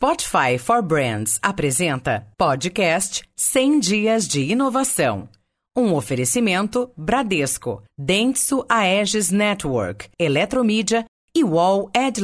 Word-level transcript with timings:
Spotify 0.00 0.56
for 0.56 0.80
Brands 0.80 1.40
apresenta 1.42 2.24
podcast 2.36 3.24
100 3.34 3.80
Dias 3.80 4.28
de 4.28 4.42
Inovação. 4.42 5.28
Um 5.76 5.92
oferecimento 5.92 6.92
Bradesco, 6.96 7.82
Dentsu 7.98 8.64
Aegis 8.68 9.32
Network, 9.32 10.08
Eletromídia 10.16 11.04
e 11.34 11.42
Wall 11.42 11.90
Ed 11.92 12.20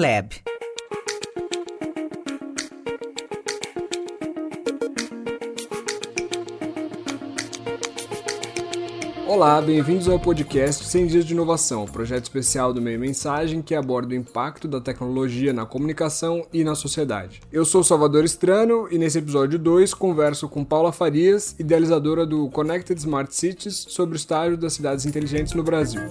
Olá, 9.34 9.60
bem-vindos 9.60 10.08
ao 10.08 10.16
podcast 10.16 10.84
100 10.84 11.06
Dias 11.08 11.24
de 11.24 11.32
Inovação, 11.32 11.86
projeto 11.86 12.22
especial 12.22 12.72
do 12.72 12.80
Meio 12.80 13.00
Mensagem 13.00 13.60
que 13.60 13.74
aborda 13.74 14.14
o 14.14 14.16
impacto 14.16 14.68
da 14.68 14.80
tecnologia 14.80 15.52
na 15.52 15.66
comunicação 15.66 16.46
e 16.52 16.62
na 16.62 16.76
sociedade. 16.76 17.40
Eu 17.50 17.64
sou 17.64 17.82
Salvador 17.82 18.24
Estrano 18.24 18.86
e 18.92 18.96
nesse 18.96 19.18
episódio 19.18 19.58
2 19.58 19.92
converso 19.92 20.48
com 20.48 20.64
Paula 20.64 20.92
Farias, 20.92 21.56
idealizadora 21.58 22.24
do 22.24 22.48
Connected 22.50 22.96
Smart 22.96 23.34
Cities, 23.34 23.86
sobre 23.88 24.14
o 24.14 24.16
estágio 24.16 24.56
das 24.56 24.74
cidades 24.74 25.04
inteligentes 25.04 25.52
no 25.52 25.64
Brasil. 25.64 26.02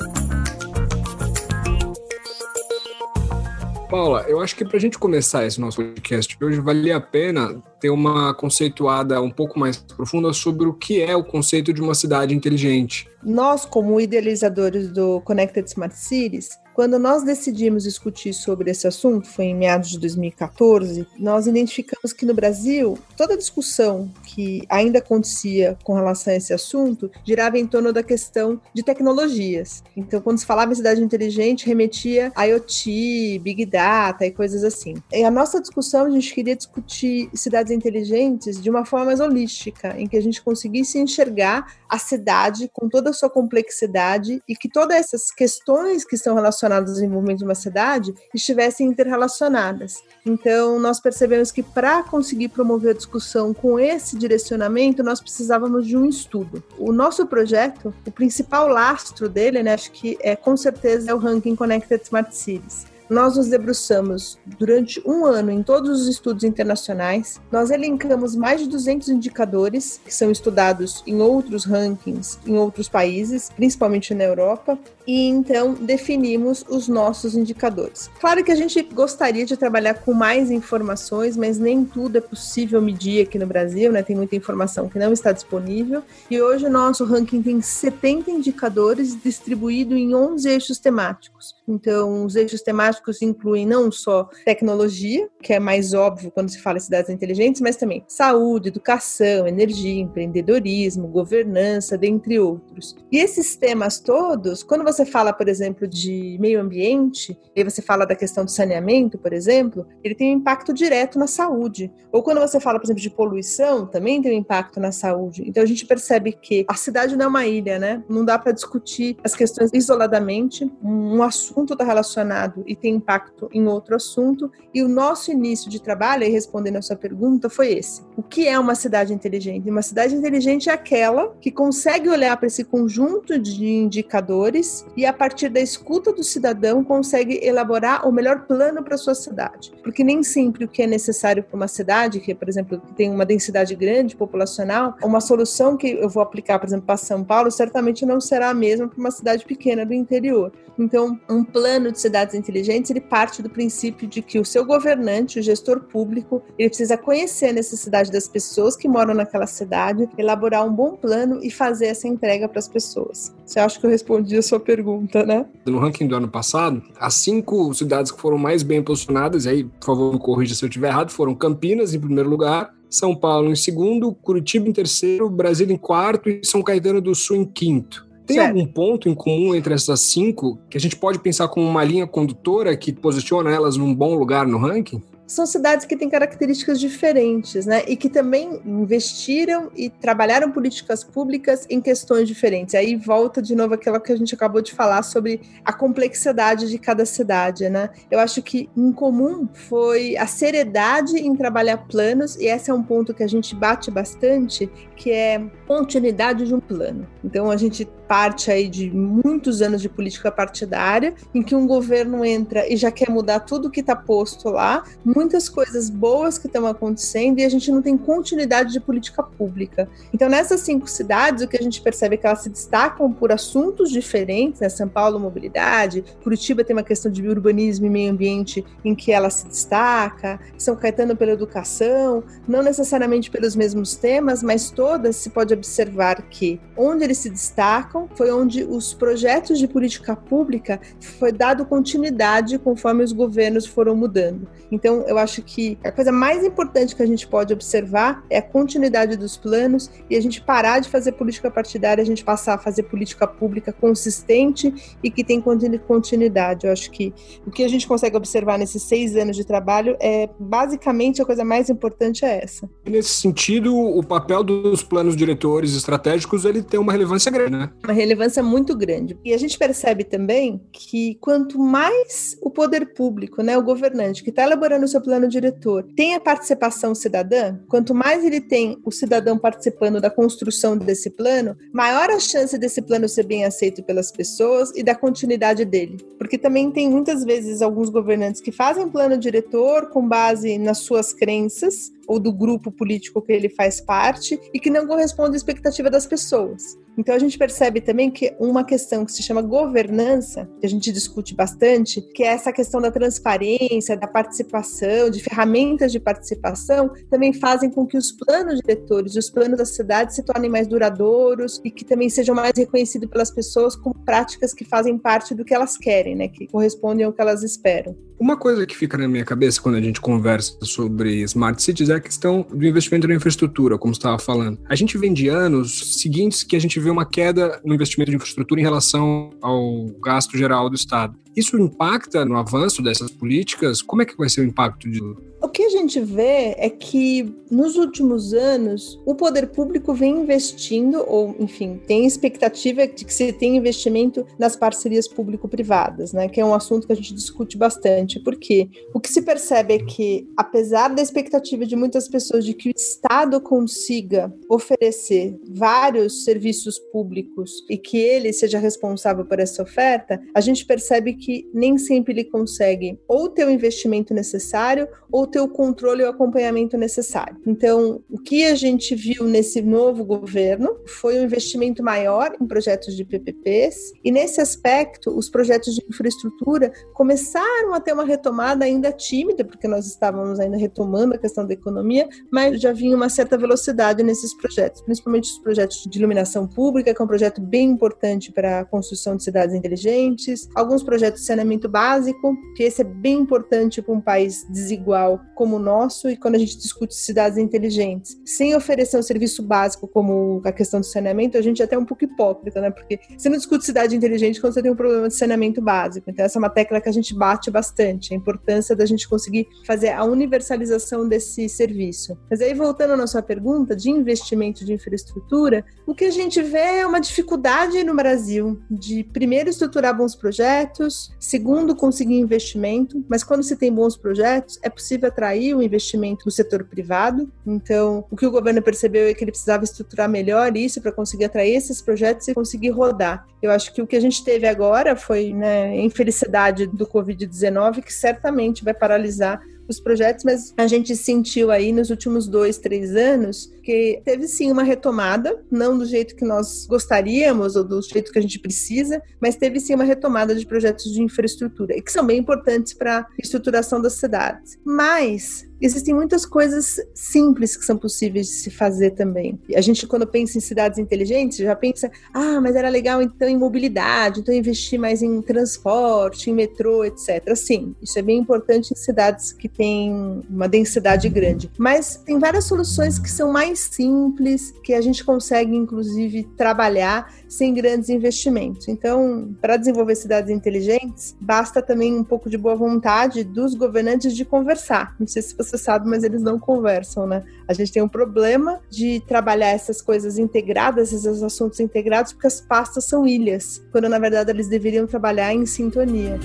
Paula, 3.93 4.25
eu 4.27 4.39
acho 4.39 4.55
que 4.55 4.65
para 4.65 4.77
a 4.77 4.79
gente 4.79 4.97
começar 4.97 5.45
esse 5.45 5.61
nosso 5.61 5.77
podcast 5.77 6.35
hoje, 6.43 6.59
valia 6.59 6.97
a 6.97 6.99
pena 6.99 7.61
ter 7.79 7.91
uma 7.91 8.33
conceituada 8.33 9.21
um 9.21 9.29
pouco 9.29 9.59
mais 9.59 9.77
profunda 9.77 10.33
sobre 10.33 10.65
o 10.65 10.73
que 10.73 10.99
é 10.99 11.15
o 11.15 11.23
conceito 11.23 11.71
de 11.71 11.79
uma 11.79 11.93
cidade 11.93 12.33
inteligente. 12.33 13.07
Nós, 13.21 13.65
como 13.65 14.01
idealizadores 14.01 14.91
do 14.91 15.21
Connected 15.21 15.69
Smart 15.69 15.95
Cities, 15.95 16.57
quando 16.73 16.97
nós 16.97 17.23
decidimos 17.23 17.83
discutir 17.83 18.33
sobre 18.33 18.71
esse 18.71 18.87
assunto, 18.87 19.27
foi 19.27 19.45
em 19.45 19.55
meados 19.55 19.89
de 19.89 19.99
2014, 19.99 21.07
nós 21.17 21.47
identificamos 21.47 22.11
que 22.11 22.25
no 22.25 22.33
Brasil, 22.33 22.97
toda 23.15 23.37
discussão 23.37 24.11
que 24.23 24.63
ainda 24.69 24.99
acontecia 24.99 25.77
com 25.83 25.93
relação 25.93 26.33
a 26.33 26.35
esse 26.35 26.53
assunto 26.53 27.09
girava 27.23 27.57
em 27.57 27.67
torno 27.67 27.93
da 27.93 28.01
questão 28.01 28.59
de 28.73 28.83
tecnologias. 28.83 29.83
Então, 29.95 30.19
quando 30.21 30.39
se 30.39 30.45
falava 30.45 30.71
em 30.71 30.75
cidade 30.75 31.01
inteligente, 31.01 31.65
remetia 31.65 32.31
a 32.35 32.45
IoT, 32.45 33.39
Big 33.39 33.65
Data 33.65 34.25
e 34.25 34.31
coisas 34.31 34.63
assim. 34.63 34.95
E 35.11 35.23
a 35.23 35.31
nossa 35.31 35.61
discussão, 35.61 36.05
a 36.05 36.09
gente 36.09 36.33
queria 36.33 36.55
discutir 36.55 37.29
cidades 37.33 37.71
inteligentes 37.71 38.61
de 38.61 38.69
uma 38.69 38.85
forma 38.85 39.07
mais 39.07 39.19
holística, 39.19 39.95
em 39.97 40.07
que 40.07 40.17
a 40.17 40.21
gente 40.21 40.41
conseguisse 40.41 40.97
enxergar 40.97 41.82
a 41.93 41.99
cidade 41.99 42.67
com 42.73 42.89
toda 42.89 43.11
a 43.11 43.13
sua 43.13 43.29
complexidade 43.29 44.41
e 44.49 44.55
que 44.55 44.67
todas 44.67 44.97
essas 44.97 45.29
questões 45.29 46.03
que 46.03 46.15
estão 46.15 46.33
relacionadas 46.33 46.89
ao 46.89 46.95
desenvolvimento 46.95 47.37
de 47.37 47.43
uma 47.43 47.53
cidade 47.53 48.11
estivessem 48.33 48.87
interrelacionadas. 48.87 50.01
Então, 50.25 50.79
nós 50.79 50.99
percebemos 50.99 51.51
que 51.51 51.61
para 51.61 52.01
conseguir 52.01 52.49
promover 52.49 52.95
a 52.95 52.97
discussão 52.97 53.53
com 53.53 53.79
esse 53.79 54.17
direcionamento, 54.17 55.03
nós 55.03 55.21
precisávamos 55.21 55.85
de 55.85 55.95
um 55.95 56.07
estudo. 56.07 56.63
O 56.79 56.91
nosso 56.91 57.27
projeto, 57.27 57.93
o 58.07 58.11
principal 58.11 58.67
lastro 58.67 59.29
dele, 59.29 59.61
né, 59.61 59.75
acho 59.75 59.91
que 59.91 60.17
é 60.19 60.35
com 60.35 60.57
certeza 60.57 61.11
é 61.11 61.13
o 61.13 61.19
Ranking 61.19 61.55
Connected 61.55 62.01
Smart 62.01 62.35
Cities. 62.35 62.92
Nós 63.13 63.37
nos 63.37 63.47
debruçamos 63.47 64.39
durante 64.57 64.99
um 65.05 65.23
ano 65.23 65.51
em 65.51 65.61
todos 65.61 66.01
os 66.01 66.07
estudos 66.07 66.43
internacionais. 66.43 67.39
Nós 67.51 67.69
elencamos 67.69 68.35
mais 68.35 68.59
de 68.59 68.67
200 68.67 69.07
indicadores 69.09 70.01
que 70.03 70.11
são 70.11 70.31
estudados 70.31 71.03
em 71.05 71.21
outros 71.21 71.63
rankings 71.63 72.39
em 72.43 72.57
outros 72.57 72.89
países, 72.89 73.51
principalmente 73.55 74.15
na 74.15 74.23
Europa, 74.23 74.79
e 75.05 75.27
então 75.27 75.75
definimos 75.75 76.65
os 76.67 76.87
nossos 76.87 77.35
indicadores. 77.35 78.09
Claro 78.19 78.43
que 78.43 78.51
a 78.51 78.55
gente 78.55 78.81
gostaria 78.81 79.45
de 79.45 79.55
trabalhar 79.55 79.95
com 79.95 80.13
mais 80.13 80.49
informações, 80.49 81.37
mas 81.37 81.59
nem 81.59 81.85
tudo 81.85 82.17
é 82.17 82.21
possível 82.21 82.81
medir 82.81 83.21
aqui 83.21 83.37
no 83.37 83.45
Brasil, 83.45 83.91
né? 83.91 84.01
Tem 84.01 84.15
muita 84.15 84.35
informação 84.35 84.89
que 84.89 84.97
não 84.97 85.13
está 85.13 85.31
disponível. 85.31 86.01
E 86.31 86.41
hoje 86.41 86.65
o 86.65 86.69
nosso 86.69 87.05
ranking 87.05 87.43
tem 87.43 87.61
70 87.61 88.31
indicadores 88.31 89.21
distribuídos 89.21 89.97
em 89.97 90.15
11 90.15 90.49
eixos 90.49 90.79
temáticos. 90.79 91.55
Então, 91.67 92.25
os 92.25 92.35
eixos 92.35 92.61
temáticos 92.61 93.02
incluem 93.21 93.65
não 93.65 93.91
só 93.91 94.29
tecnologia, 94.45 95.29
que 95.41 95.53
é 95.53 95.59
mais 95.59 95.93
óbvio 95.93 96.31
quando 96.31 96.49
se 96.49 96.61
fala 96.61 96.77
em 96.77 96.81
cidades 96.81 97.09
inteligentes, 97.09 97.61
mas 97.61 97.75
também 97.75 98.03
saúde, 98.07 98.69
educação, 98.69 99.47
energia, 99.47 100.01
empreendedorismo, 100.01 101.07
governança, 101.07 101.97
dentre 101.97 102.39
outros. 102.39 102.95
E 103.11 103.17
esses 103.17 103.55
temas 103.55 103.99
todos, 103.99 104.63
quando 104.63 104.83
você 104.83 105.05
fala, 105.05 105.33
por 105.33 105.47
exemplo, 105.47 105.87
de 105.87 106.37
meio 106.39 106.59
ambiente, 106.59 107.37
e 107.55 107.63
você 107.63 107.81
fala 107.81 108.05
da 108.05 108.15
questão 108.15 108.45
do 108.45 108.51
saneamento, 108.51 109.17
por 109.17 109.33
exemplo, 109.33 109.85
ele 110.03 110.15
tem 110.15 110.35
um 110.35 110.39
impacto 110.39 110.73
direto 110.73 111.17
na 111.17 111.27
saúde. 111.27 111.91
Ou 112.11 112.21
quando 112.21 112.39
você 112.39 112.59
fala, 112.59 112.79
por 112.79 112.85
exemplo, 112.85 113.01
de 113.01 113.09
poluição, 113.09 113.85
também 113.85 114.21
tem 114.21 114.33
um 114.33 114.39
impacto 114.39 114.79
na 114.79 114.91
saúde. 114.91 115.43
Então 115.45 115.63
a 115.63 115.65
gente 115.65 115.85
percebe 115.85 116.31
que 116.31 116.65
a 116.67 116.75
cidade 116.75 117.15
não 117.15 117.25
é 117.25 117.27
uma 117.27 117.45
ilha, 117.45 117.79
né? 117.79 118.03
Não 118.09 118.23
dá 118.23 118.37
para 118.37 118.51
discutir 118.51 119.17
as 119.23 119.35
questões 119.35 119.71
isoladamente. 119.73 120.71
Um 120.83 121.21
assunto 121.23 121.73
está 121.73 121.83
relacionado 121.83 122.63
e 122.67 122.75
tem 122.75 122.92
impacto 122.93 123.49
em 123.51 123.67
outro 123.67 123.95
assunto. 123.95 124.51
E 124.73 124.83
o 124.83 124.87
nosso 124.87 125.31
início 125.31 125.69
de 125.69 125.81
trabalho, 125.81 126.23
e 126.23 126.29
respondendo 126.29 126.77
a 126.77 126.81
sua 126.81 126.95
pergunta, 126.95 127.49
foi 127.49 127.73
esse. 127.73 128.01
O 128.15 128.23
que 128.23 128.47
é 128.47 128.57
uma 128.57 128.75
cidade 128.75 129.13
inteligente? 129.13 129.69
Uma 129.69 129.81
cidade 129.81 130.15
inteligente 130.15 130.69
é 130.69 130.73
aquela 130.73 131.35
que 131.41 131.51
consegue 131.51 132.09
olhar 132.09 132.35
para 132.37 132.47
esse 132.47 132.63
conjunto 132.63 133.37
de 133.37 133.65
indicadores 133.65 134.85
e, 134.95 135.05
a 135.05 135.13
partir 135.13 135.49
da 135.49 135.59
escuta 135.59 136.11
do 136.11 136.23
cidadão, 136.23 136.83
consegue 136.83 137.39
elaborar 137.43 138.07
o 138.07 138.11
melhor 138.11 138.45
plano 138.45 138.83
para 138.83 138.97
sua 138.97 139.15
cidade. 139.15 139.73
Porque 139.83 140.03
nem 140.03 140.23
sempre 140.23 140.65
o 140.65 140.67
que 140.67 140.81
é 140.81 140.87
necessário 140.87 141.43
para 141.43 141.55
uma 141.55 141.67
cidade, 141.67 142.19
que, 142.19 142.33
por 142.33 142.49
exemplo, 142.49 142.81
tem 142.95 143.11
uma 143.11 143.25
densidade 143.25 143.75
grande 143.75 144.15
populacional, 144.15 144.95
uma 145.03 145.21
solução 145.21 145.75
que 145.77 145.87
eu 145.87 146.09
vou 146.09 146.21
aplicar, 146.21 146.59
por 146.59 146.67
exemplo, 146.67 146.85
para 146.85 146.97
São 146.97 147.23
Paulo, 147.23 147.51
certamente 147.51 148.05
não 148.05 148.19
será 148.19 148.49
a 148.49 148.53
mesma 148.53 148.87
para 148.87 148.99
uma 148.99 149.11
cidade 149.11 149.45
pequena 149.45 149.85
do 149.85 149.93
interior. 149.93 150.51
Então, 150.77 151.19
um 151.29 151.43
plano 151.43 151.91
de 151.91 151.99
cidades 151.99 152.33
inteligentes, 152.33 152.72
ele 152.75 153.01
parte 153.01 153.41
do 153.41 153.49
princípio 153.49 154.07
de 154.07 154.21
que 154.21 154.39
o 154.39 154.45
seu 154.45 154.65
governante, 154.65 155.39
o 155.39 155.43
gestor 155.43 155.81
público, 155.81 156.41
ele 156.57 156.69
precisa 156.69 156.97
conhecer 156.97 157.47
a 157.47 157.53
necessidade 157.53 158.11
das 158.11 158.27
pessoas 158.27 158.75
que 158.75 158.87
moram 158.87 159.13
naquela 159.13 159.47
cidade, 159.47 160.09
elaborar 160.17 160.65
um 160.65 160.73
bom 160.73 160.95
plano 160.95 161.39
e 161.43 161.51
fazer 161.51 161.87
essa 161.87 162.07
entrega 162.07 162.47
para 162.47 162.59
as 162.59 162.67
pessoas. 162.67 163.33
Você 163.45 163.59
acha 163.59 163.79
que 163.79 163.85
eu 163.85 163.89
respondi 163.89 164.37
a 164.37 164.41
sua 164.41 164.59
pergunta, 164.59 165.25
né? 165.25 165.45
No 165.65 165.79
ranking 165.79 166.07
do 166.07 166.15
ano 166.15 166.27
passado, 166.27 166.81
as 166.99 167.13
cinco 167.15 167.73
cidades 167.73 168.11
que 168.11 168.19
foram 168.19 168.37
mais 168.37 168.63
bem 168.63 168.81
posicionadas, 168.81 169.45
aí, 169.45 169.63
por 169.63 169.85
favor, 169.85 170.13
me 170.13 170.19
corrija 170.19 170.55
se 170.55 170.63
eu 170.63 170.69
estiver 170.69 170.87
errado, 170.87 171.11
foram 171.11 171.35
Campinas 171.35 171.93
em 171.93 171.99
primeiro 171.99 172.29
lugar, 172.29 172.73
são 172.89 173.15
Paulo 173.15 173.51
em 173.51 173.55
segundo, 173.55 174.13
Curitiba 174.13 174.69
em 174.69 174.71
terceiro, 174.71 175.27
Brasília 175.27 175.73
em 175.73 175.77
quarto 175.77 176.29
e 176.29 176.41
São 176.43 176.61
Caetano 176.61 177.01
do 177.01 177.15
Sul 177.15 177.37
em 177.37 177.45
quinto. 177.45 178.07
Tem 178.25 178.37
certo. 178.37 178.49
algum 178.49 178.65
ponto 178.65 179.09
em 179.09 179.13
comum 179.15 179.53
entre 179.53 179.73
essas 179.73 179.99
cinco 179.99 180.57
que 180.69 180.77
a 180.77 180.81
gente 180.81 180.95
pode 180.95 181.19
pensar 181.19 181.47
como 181.47 181.67
uma 181.67 181.83
linha 181.83 182.07
condutora 182.07 182.75
que 182.75 182.93
posiciona 182.93 183.51
elas 183.51 183.75
num 183.77 183.93
bom 183.93 184.15
lugar 184.15 184.47
no 184.47 184.57
ranking? 184.57 185.01
São 185.25 185.45
cidades 185.45 185.85
que 185.85 185.95
têm 185.95 186.09
características 186.09 186.79
diferentes, 186.79 187.65
né? 187.65 187.83
E 187.87 187.95
que 187.95 188.09
também 188.09 188.61
investiram 188.65 189.71
e 189.75 189.89
trabalharam 189.89 190.51
políticas 190.51 191.03
públicas 191.03 191.65
em 191.69 191.81
questões 191.81 192.27
diferentes. 192.27 192.75
Aí 192.75 192.95
volta 192.95 193.41
de 193.41 193.55
novo 193.55 193.73
aquilo 193.73 193.99
que 193.99 194.11
a 194.11 194.17
gente 194.17 194.35
acabou 194.35 194.61
de 194.61 194.73
falar 194.73 195.03
sobre 195.03 195.41
a 195.63 195.73
complexidade 195.73 196.69
de 196.69 196.77
cada 196.77 197.05
cidade, 197.05 197.69
né? 197.69 197.89
Eu 198.11 198.19
acho 198.19 198.41
que 198.41 198.69
em 198.75 198.91
comum 198.91 199.47
foi 199.53 200.17
a 200.17 200.27
seriedade 200.27 201.17
em 201.17 201.35
trabalhar 201.35 201.77
planos, 201.77 202.35
e 202.35 202.45
esse 202.45 202.69
é 202.69 202.73
um 202.73 202.83
ponto 202.83 203.13
que 203.13 203.23
a 203.23 203.27
gente 203.27 203.55
bate 203.55 203.89
bastante, 203.89 204.69
que 204.95 205.11
é 205.11 205.41
continuidade 205.67 206.45
de 206.45 206.53
um 206.53 206.59
plano. 206.59 207.07
Então 207.23 207.49
a 207.49 207.57
gente 207.57 207.87
parte 208.07 208.51
aí 208.51 208.67
de 208.67 208.91
muitos 208.91 209.61
anos 209.61 209.81
de 209.81 209.89
política 209.89 210.31
partidária, 210.31 211.15
em 211.33 211.41
que 211.41 211.55
um 211.55 211.65
governo 211.65 212.23
entra 212.23 212.71
e 212.71 212.77
já 212.77 212.91
quer 212.91 213.09
mudar 213.09 213.39
tudo 213.39 213.71
que 213.71 213.79
está 213.79 213.95
posto 213.95 214.49
lá, 214.49 214.83
muitas 215.15 215.49
coisas 215.49 215.89
boas 215.89 216.37
que 216.37 216.47
estão 216.47 216.65
acontecendo 216.65 217.39
e 217.39 217.45
a 217.45 217.49
gente 217.49 217.71
não 217.71 217.81
tem 217.81 217.97
continuidade 217.97 218.71
de 218.71 218.79
política 218.79 219.23
pública. 219.23 219.87
Então, 220.13 220.29
nessas 220.29 220.61
cinco 220.61 220.89
cidades, 220.89 221.43
o 221.43 221.47
que 221.47 221.57
a 221.57 221.61
gente 221.61 221.81
percebe 221.81 222.15
é 222.15 222.17
que 222.17 222.27
elas 222.27 222.41
se 222.41 222.49
destacam 222.49 223.11
por 223.11 223.31
assuntos 223.31 223.89
diferentes, 223.89 224.61
né? 224.61 224.69
São 224.69 224.87
Paulo, 224.87 225.19
mobilidade, 225.19 226.03
Curitiba 226.23 226.63
tem 226.63 226.75
uma 226.75 226.83
questão 226.83 227.11
de 227.11 227.27
urbanismo 227.27 227.85
e 227.85 227.89
meio 227.89 228.11
ambiente 228.11 228.65
em 228.83 228.95
que 228.95 229.11
ela 229.11 229.29
se 229.29 229.47
destaca, 229.47 230.39
São 230.57 230.75
Caetano 230.75 231.15
pela 231.15 231.31
educação, 231.31 232.23
não 232.47 232.61
necessariamente 232.61 233.29
pelos 233.29 233.55
mesmos 233.55 233.95
temas, 233.95 234.41
mas 234.41 234.71
todas 234.71 235.15
se 235.15 235.29
pode 235.29 235.53
observar 235.53 236.21
que 236.23 236.59
onde 236.75 237.03
eles 237.03 237.17
se 237.17 237.29
destacam 237.29 238.07
foi 238.15 238.31
onde 238.31 238.63
os 238.63 238.93
projetos 238.93 239.59
de 239.59 239.67
política 239.67 240.15
pública 240.15 240.79
foi 240.99 241.31
dado 241.31 241.65
continuidade 241.65 242.57
conforme 242.57 243.03
os 243.03 243.11
governos 243.11 243.65
foram 243.65 243.95
mudando. 243.95 244.47
Então, 244.71 245.02
eu 245.07 245.17
acho 245.17 245.41
que 245.41 245.77
a 245.83 245.91
coisa 245.91 246.11
mais 246.11 246.43
importante 246.43 246.95
que 246.95 247.03
a 247.03 247.05
gente 247.05 247.27
pode 247.27 247.53
observar 247.53 248.23
é 248.29 248.37
a 248.37 248.41
continuidade 248.41 249.15
dos 249.15 249.37
planos 249.37 249.89
e 250.09 250.15
a 250.15 250.21
gente 250.21 250.41
parar 250.41 250.79
de 250.79 250.89
fazer 250.89 251.13
política 251.13 251.49
partidária, 251.49 252.01
a 252.01 252.05
gente 252.05 252.23
passar 252.23 252.55
a 252.55 252.57
fazer 252.57 252.83
política 252.83 253.27
pública 253.27 253.71
consistente 253.71 254.97
e 255.03 255.09
que 255.09 255.23
tem 255.23 255.41
continuidade. 255.41 256.65
Eu 256.65 256.73
acho 256.73 256.91
que 256.91 257.13
o 257.45 257.51
que 257.51 257.63
a 257.63 257.67
gente 257.67 257.87
consegue 257.87 258.15
observar 258.15 258.57
nesses 258.57 258.83
seis 258.83 259.15
anos 259.15 259.35
de 259.35 259.45
trabalho 259.45 259.95
é 259.99 260.29
basicamente 260.39 261.21
a 261.21 261.25
coisa 261.25 261.43
mais 261.43 261.69
importante 261.69 262.25
é 262.25 262.43
essa. 262.43 262.69
Nesse 262.85 263.09
sentido, 263.09 263.75
o 263.75 264.03
papel 264.03 264.43
dos 264.43 264.83
planos 264.83 265.15
diretores 265.15 265.75
estratégicos 265.75 266.45
ele 266.45 266.61
tem 266.61 266.79
uma 266.79 266.91
relevância 266.91 267.31
grande, 267.31 267.57
né? 267.57 267.69
Uma 267.83 267.93
relevância 267.93 268.43
muito 268.43 268.75
grande. 268.75 269.17
E 269.23 269.33
a 269.33 269.37
gente 269.37 269.57
percebe 269.57 270.03
também 270.03 270.61
que 270.71 271.15
quanto 271.15 271.59
mais 271.59 272.37
o 272.41 272.49
poder 272.49 272.93
público, 272.93 273.41
né, 273.41 273.57
o 273.57 273.63
governante 273.63 274.23
que 274.23 274.29
está 274.29 274.43
elaborando 274.43 274.85
o 274.85 274.87
seu 274.93 275.01
plano 275.01 275.27
diretor, 275.27 275.83
tem 275.95 276.13
a 276.13 276.19
participação 276.19 276.93
cidadã, 276.93 277.57
quanto 277.67 277.95
mais 277.95 278.23
ele 278.23 278.39
tem 278.39 278.77
o 278.85 278.91
cidadão 278.91 279.37
participando 279.37 279.99
da 279.99 280.09
construção 280.09 280.77
desse 280.77 281.09
plano, 281.09 281.57
maior 281.71 282.09
a 282.11 282.19
chance 282.19 282.57
desse 282.57 282.81
plano 282.81 283.09
ser 283.09 283.23
bem 283.23 283.43
aceito 283.43 283.81
pelas 283.83 284.11
pessoas 284.11 284.71
e 284.75 284.83
da 284.83 284.93
continuidade 284.93 285.65
dele. 285.65 285.97
Porque 286.17 286.37
também 286.37 286.69
tem 286.69 286.89
muitas 286.89 287.23
vezes 287.23 287.61
alguns 287.61 287.89
governantes 287.89 288.39
que 288.39 288.51
fazem 288.51 288.89
plano 288.89 289.17
diretor 289.17 289.89
com 289.89 290.07
base 290.07 290.59
nas 290.59 290.79
suas 290.79 291.11
crenças, 291.11 291.91
ou 292.07 292.19
do 292.19 292.31
grupo 292.31 292.71
político 292.71 293.21
que 293.21 293.31
ele 293.31 293.49
faz 293.49 293.81
parte 293.81 294.39
e 294.53 294.59
que 294.59 294.69
não 294.69 294.87
corresponde 294.87 295.33
à 295.33 295.37
expectativa 295.37 295.89
das 295.89 296.05
pessoas. 296.05 296.77
Então 296.97 297.15
a 297.15 297.19
gente 297.19 297.37
percebe 297.37 297.81
também 297.81 298.11
que 298.11 298.35
uma 298.39 298.63
questão 298.63 299.03
que 299.03 299.11
se 299.11 299.23
chama 299.23 299.41
governança, 299.41 300.47
que 300.59 300.65
a 300.65 300.69
gente 300.69 300.91
discute 300.91 301.33
bastante, 301.33 302.01
que 302.13 302.23
é 302.23 302.27
essa 302.27 302.53
questão 302.53 302.79
da 302.79 302.91
transparência, 302.91 303.97
da 303.97 304.07
participação, 304.07 305.09
de 305.09 305.21
ferramentas 305.21 305.91
de 305.91 305.99
participação, 305.99 306.91
também 307.09 307.33
fazem 307.33 307.69
com 307.69 307.85
que 307.85 307.97
os 307.97 308.11
planos 308.11 308.59
diretores, 308.59 309.15
os 309.15 309.29
planos 309.29 309.57
da 309.57 309.65
cidade 309.65 310.13
se 310.13 310.23
tornem 310.23 310.51
mais 310.51 310.67
duradouros 310.67 311.59
e 311.63 311.71
que 311.71 311.83
também 311.83 312.09
sejam 312.09 312.35
mais 312.35 312.53
reconhecidos 312.55 313.09
pelas 313.09 313.31
pessoas 313.31 313.75
como 313.75 313.95
práticas 314.05 314.53
que 314.53 314.63
fazem 314.63 314.97
parte 314.97 315.33
do 315.33 315.43
que 315.43 315.53
elas 315.53 315.77
querem, 315.77 316.15
né, 316.15 316.27
que 316.27 316.47
correspondem 316.47 317.05
ao 317.05 317.13
que 317.13 317.21
elas 317.21 317.43
esperam. 317.43 317.95
Uma 318.23 318.37
coisa 318.37 318.65
que 318.65 318.73
fica 318.73 318.97
na 318.97 319.05
minha 319.05 319.25
cabeça 319.25 319.61
quando 319.61 319.75
a 319.75 319.81
gente 319.81 319.99
conversa 319.99 320.57
sobre 320.61 321.23
smart 321.23 321.61
cities 321.61 321.89
é 321.89 321.95
a 321.95 321.99
questão 321.99 322.47
do 322.49 322.65
investimento 322.65 323.05
na 323.05 323.15
infraestrutura, 323.15 323.77
como 323.77 323.91
estava 323.91 324.17
falando. 324.17 324.57
A 324.69 324.75
gente 324.75 324.97
vem 324.97 325.13
de 325.13 325.27
anos 325.27 325.99
seguintes 326.01 326.41
que 326.41 326.55
a 326.55 326.59
gente 326.59 326.79
vê 326.79 326.89
uma 326.89 327.05
queda 327.05 327.59
no 327.65 327.73
investimento 327.73 328.11
de 328.11 328.15
infraestrutura 328.15 328.61
em 328.61 328.63
relação 328.63 329.31
ao 329.41 329.87
gasto 330.01 330.37
geral 330.37 330.69
do 330.69 330.75
Estado. 330.77 331.17
Isso 331.35 331.59
impacta 331.59 332.23
no 332.23 332.37
avanço 332.37 332.81
dessas 332.81 333.11
políticas? 333.11 333.81
Como 333.81 334.01
é 334.01 334.05
que 334.05 334.15
vai 334.15 334.29
ser 334.29 334.39
o 334.39 334.45
impacto 334.45 334.89
disso? 334.89 335.17
O 335.43 335.49
que 335.49 335.63
a 335.63 335.69
gente 335.69 335.99
vê 335.99 336.55
é 336.57 336.69
que 336.69 337.35
nos 337.51 337.75
últimos 337.75 338.33
anos 338.33 338.97
o 339.05 339.13
poder 339.13 339.47
público 339.47 339.93
vem 339.93 340.21
investindo, 340.21 341.03
ou 341.05 341.35
enfim, 341.37 341.81
tem 341.85 342.05
expectativa 342.05 342.87
de 342.87 343.03
que 343.03 343.13
se 343.13 343.33
tenha 343.33 343.57
investimento 343.57 344.25
nas 344.39 344.55
parcerias 344.55 345.05
público-privadas, 345.05 346.13
né? 346.13 346.29
Que 346.29 346.39
é 346.39 346.45
um 346.45 346.53
assunto 346.53 346.87
que 346.87 346.93
a 346.93 346.95
gente 346.95 347.13
discute 347.13 347.57
bastante. 347.57 348.21
Porque 348.21 348.69
o 348.93 349.01
que 349.01 349.09
se 349.09 349.21
percebe 349.21 349.73
é 349.73 349.79
que, 349.79 350.25
apesar 350.37 350.87
da 350.87 351.01
expectativa 351.01 351.65
de 351.65 351.75
muitas 351.75 352.07
pessoas 352.07 352.45
de 352.45 352.53
que 352.53 352.69
o 352.69 352.73
Estado 352.73 353.41
consiga 353.41 354.33
oferecer 354.49 355.37
vários 355.45 356.23
serviços 356.23 356.79
públicos 356.79 357.65
e 357.69 357.77
que 357.77 357.97
ele 357.97 358.31
seja 358.31 358.59
responsável 358.59 359.25
por 359.25 359.41
essa 359.41 359.61
oferta, 359.61 360.21
a 360.33 360.39
gente 360.39 360.65
percebe 360.65 361.15
que 361.15 361.49
nem 361.53 361.77
sempre 361.77 362.13
ele 362.13 362.23
consegue 362.23 362.97
ou 363.09 363.27
ter 363.27 363.45
o 363.45 363.51
investimento 363.51 364.13
necessário 364.13 364.87
ou 365.11 365.27
ter 365.33 365.41
o 365.41 365.47
controle 365.47 366.03
e 366.03 366.05
o 366.05 366.09
acompanhamento 366.09 366.77
necessário. 366.77 367.35
Então, 367.45 368.03
o 368.09 368.19
que 368.19 368.45
a 368.45 368.53
gente 368.53 368.93
viu 368.93 369.25
nesse 369.25 369.63
novo 369.63 370.05
governo 370.05 370.77
foi 370.85 371.19
um 371.19 371.23
investimento 371.23 371.83
maior 371.83 372.35
em 372.39 372.45
projetos 372.45 372.95
de 372.95 373.03
PPPs, 373.03 373.93
e 374.03 374.11
nesse 374.11 374.39
aspecto, 374.39 375.09
os 375.09 375.29
projetos 375.29 375.73
de 375.73 375.83
infraestrutura 375.89 376.71
começaram 376.93 377.73
a 377.73 377.79
ter 377.79 377.93
uma 377.93 378.05
retomada 378.05 378.63
ainda 378.63 378.91
tímida, 378.91 379.43
porque 379.43 379.67
nós 379.67 379.87
estávamos 379.87 380.39
ainda 380.39 380.55
retomando 380.55 381.15
a 381.15 381.17
questão 381.17 381.47
da 381.47 381.53
economia, 381.53 382.07
mas 382.31 382.61
já 382.61 382.71
vinha 382.71 382.95
uma 382.95 383.09
certa 383.09 383.35
velocidade 383.35 384.03
nesses 384.03 384.35
projetos, 384.37 384.83
principalmente 384.83 385.31
os 385.31 385.39
projetos 385.39 385.83
de 385.89 385.97
iluminação 385.97 386.47
pública, 386.47 386.93
que 386.93 387.01
é 387.01 387.03
um 387.03 387.07
projeto 387.07 387.41
bem 387.41 387.71
importante 387.71 388.31
para 388.31 388.59
a 388.59 388.65
construção 388.65 389.17
de 389.17 389.23
cidades 389.23 389.55
inteligentes, 389.55 390.47
alguns 390.53 390.83
projetos 390.83 391.21
de 391.21 391.27
saneamento 391.27 391.67
básico, 391.67 392.37
que 392.55 392.61
esse 392.61 392.81
é 392.81 392.85
bem 392.85 393.21
importante 393.21 393.81
para 393.81 393.95
um 393.95 394.01
país 394.01 394.45
desigual 394.47 395.22
como 395.35 395.55
o 395.55 395.59
nosso, 395.59 396.09
e 396.09 396.17
quando 396.17 396.35
a 396.35 396.37
gente 396.37 396.57
discute 396.57 396.95
cidades 396.95 397.37
inteligentes, 397.37 398.17
sem 398.25 398.55
oferecer 398.55 398.97
um 398.97 399.03
serviço 399.03 399.41
básico 399.43 399.87
como 399.87 400.41
a 400.45 400.51
questão 400.51 400.79
do 400.79 400.85
saneamento, 400.85 401.37
a 401.37 401.41
gente 401.41 401.61
é 401.61 401.65
até 401.65 401.77
um 401.77 401.85
pouco 401.85 402.03
hipócrita, 402.03 402.61
né? 402.61 402.69
Porque 402.71 402.99
você 403.17 403.29
não 403.29 403.37
discute 403.37 403.65
cidade 403.65 403.95
inteligente 403.95 404.39
quando 404.39 404.53
você 404.53 404.61
tem 404.61 404.71
um 404.71 404.75
problema 404.75 405.07
de 405.07 405.15
saneamento 405.15 405.61
básico. 405.61 406.09
Então, 406.09 406.25
essa 406.25 406.37
é 406.37 406.39
uma 406.39 406.49
tecla 406.49 406.79
que 406.79 406.89
a 406.89 406.91
gente 406.91 407.15
bate 407.15 407.49
bastante, 407.49 408.13
a 408.13 408.17
importância 408.17 408.75
da 408.75 408.85
gente 408.85 409.07
conseguir 409.07 409.47
fazer 409.65 409.89
a 409.89 410.03
universalização 410.03 411.07
desse 411.07 411.47
serviço. 411.49 412.17
Mas 412.29 412.41
aí, 412.41 412.53
voltando 412.53 413.01
à 413.01 413.07
sua 413.07 413.21
pergunta 413.21 413.75
de 413.75 413.89
investimento 413.89 414.65
de 414.65 414.73
infraestrutura, 414.73 415.65
o 415.87 415.95
que 415.95 416.05
a 416.05 416.11
gente 416.11 416.41
vê 416.41 416.79
é 416.79 416.87
uma 416.87 416.99
dificuldade 416.99 417.83
no 417.83 417.95
Brasil 417.95 418.61
de, 418.69 419.03
primeiro, 419.03 419.49
estruturar 419.49 419.95
bons 419.95 420.15
projetos, 420.15 421.11
segundo, 421.19 421.75
conseguir 421.75 422.17
investimento, 422.17 423.03
mas 423.07 423.23
quando 423.23 423.43
se 423.43 423.55
tem 423.55 423.71
bons 423.71 423.97
projetos, 423.97 424.59
é 424.61 424.69
possível 424.69 425.11
atrair 425.13 425.55
o 425.55 425.61
investimento 425.61 426.25
do 426.25 426.31
setor 426.31 426.63
privado. 426.63 427.31
Então, 427.45 428.05
o 428.09 428.17
que 428.17 428.25
o 428.25 428.31
governo 428.31 428.61
percebeu 428.61 429.07
é 429.07 429.13
que 429.13 429.23
ele 429.23 429.31
precisava 429.31 429.63
estruturar 429.63 430.09
melhor 430.09 430.57
isso 430.57 430.81
para 430.81 430.91
conseguir 430.91 431.25
atrair 431.25 431.55
esses 431.55 431.81
projetos 431.81 432.27
e 432.27 432.33
conseguir 432.33 432.71
rodar. 432.71 433.25
Eu 433.41 433.51
acho 433.51 433.73
que 433.73 433.81
o 433.81 433.87
que 433.87 433.95
a 433.95 433.99
gente 433.99 434.23
teve 434.23 434.47
agora 434.47 434.95
foi, 434.95 435.33
né, 435.33 435.65
a 435.65 435.75
infelicidade 435.75 436.65
do 436.65 436.87
Covid-19, 436.87 437.83
que 437.83 437.93
certamente 437.93 438.63
vai 438.63 438.73
paralisar 438.73 439.41
os 439.67 439.79
projetos, 439.79 440.23
mas 440.23 440.53
a 440.57 440.67
gente 440.67 440.95
sentiu 440.95 441.51
aí 441.51 441.71
nos 441.71 441.89
últimos 441.89 442.27
dois, 442.27 442.57
três 442.57 442.95
anos 442.95 443.51
que 443.63 444.01
teve 444.03 444.27
sim 444.27 444.51
uma 444.51 444.63
retomada, 444.63 445.41
não 445.49 445.77
do 445.77 445.85
jeito 445.85 446.15
que 446.15 446.25
nós 446.25 446.65
gostaríamos 446.67 447.55
ou 447.55 447.63
do 447.63 447.81
jeito 447.81 448.11
que 448.11 448.19
a 448.19 448.21
gente 448.21 448.39
precisa, 448.39 449.01
mas 449.21 449.35
teve 449.35 449.59
sim 449.59 449.73
uma 449.73 449.85
retomada 449.85 450.35
de 450.35 450.45
projetos 450.45 450.91
de 450.91 451.01
infraestrutura, 451.01 451.75
e 451.75 451.81
que 451.81 451.91
são 451.91 452.05
bem 452.05 452.19
importantes 452.19 452.73
para 452.73 452.99
a 452.99 453.07
estruturação 453.17 453.81
das 453.81 453.93
cidades. 453.93 454.57
Mas 454.65 455.45
existem 455.61 455.93
muitas 455.93 456.25
coisas 456.25 456.75
simples 456.93 457.55
que 457.55 457.63
são 457.63 457.77
possíveis 457.77 458.27
de 458.27 458.33
se 458.33 458.51
fazer 458.51 458.91
também. 458.91 459.39
A 459.55 459.61
gente, 459.61 459.87
quando 459.87 460.05
pensa 460.05 460.37
em 460.37 460.41
cidades 460.41 460.77
inteligentes, 460.77 461.37
já 461.37 461.55
pensa, 461.55 461.89
ah, 462.13 462.41
mas 462.41 462.55
era 462.57 462.67
legal 462.67 463.01
então 463.01 463.29
em 463.29 463.37
mobilidade, 463.37 464.19
então 464.19 464.35
investir 464.35 464.77
mais 464.77 465.01
em 465.01 465.21
transporte, 465.21 466.29
em 466.29 466.33
metrô, 466.33 466.83
etc. 466.83 467.33
Sim, 467.35 467.73
isso 467.81 467.97
é 467.97 468.01
bem 468.01 468.19
importante 468.19 468.73
em 468.73 468.75
cidades 468.75 469.31
que 469.31 469.47
têm 469.55 470.21
uma 470.29 470.47
densidade 470.47 471.07
grande. 471.09 471.49
Mas 471.57 471.95
tem 471.97 472.19
várias 472.19 472.45
soluções 472.45 472.99
que 472.99 473.09
são 473.09 473.31
mais 473.31 473.59
simples, 473.71 474.53
que 474.63 474.73
a 474.73 474.81
gente 474.81 475.03
consegue, 475.03 475.55
inclusive, 475.55 476.23
trabalhar 476.37 477.13
sem 477.27 477.53
grandes 477.53 477.89
investimentos. 477.89 478.67
Então, 478.67 479.35
para 479.41 479.57
desenvolver 479.57 479.95
cidades 479.95 480.29
inteligentes, 480.29 481.15
basta 481.19 481.61
também 481.61 481.93
um 481.95 482.03
pouco 482.03 482.29
de 482.29 482.37
boa 482.37 482.55
vontade 482.55 483.23
dos 483.23 483.55
governantes 483.55 484.15
de 484.15 484.23
conversar. 484.23 484.95
Não 484.99 485.07
sei 485.07 485.21
se 485.21 485.35
você 485.35 485.57
sabe, 485.57 485.89
mas 485.89 486.03
eles 486.03 486.21
não 486.21 486.39
conversam, 486.39 487.07
né? 487.07 487.23
A 487.47 487.53
gente 487.53 487.71
tem 487.71 487.81
um 487.81 487.87
problema 487.87 488.59
de 488.69 489.01
trabalhar 489.07 489.49
essas 489.49 489.81
coisas 489.81 490.17
integradas, 490.17 490.93
esses 490.93 491.23
assuntos 491.23 491.59
integrados, 491.59 492.13
porque 492.13 492.27
as 492.27 492.41
pastas 492.41 492.85
são 492.85 493.05
ilhas, 493.05 493.63
quando 493.71 493.89
na 493.89 493.99
verdade 493.99 494.31
eles 494.31 494.47
deveriam 494.47 494.85
trabalhar 494.85 495.33
em 495.33 495.45
sintonia. 495.45 496.19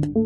thank 0.00 0.16
you 0.16 0.21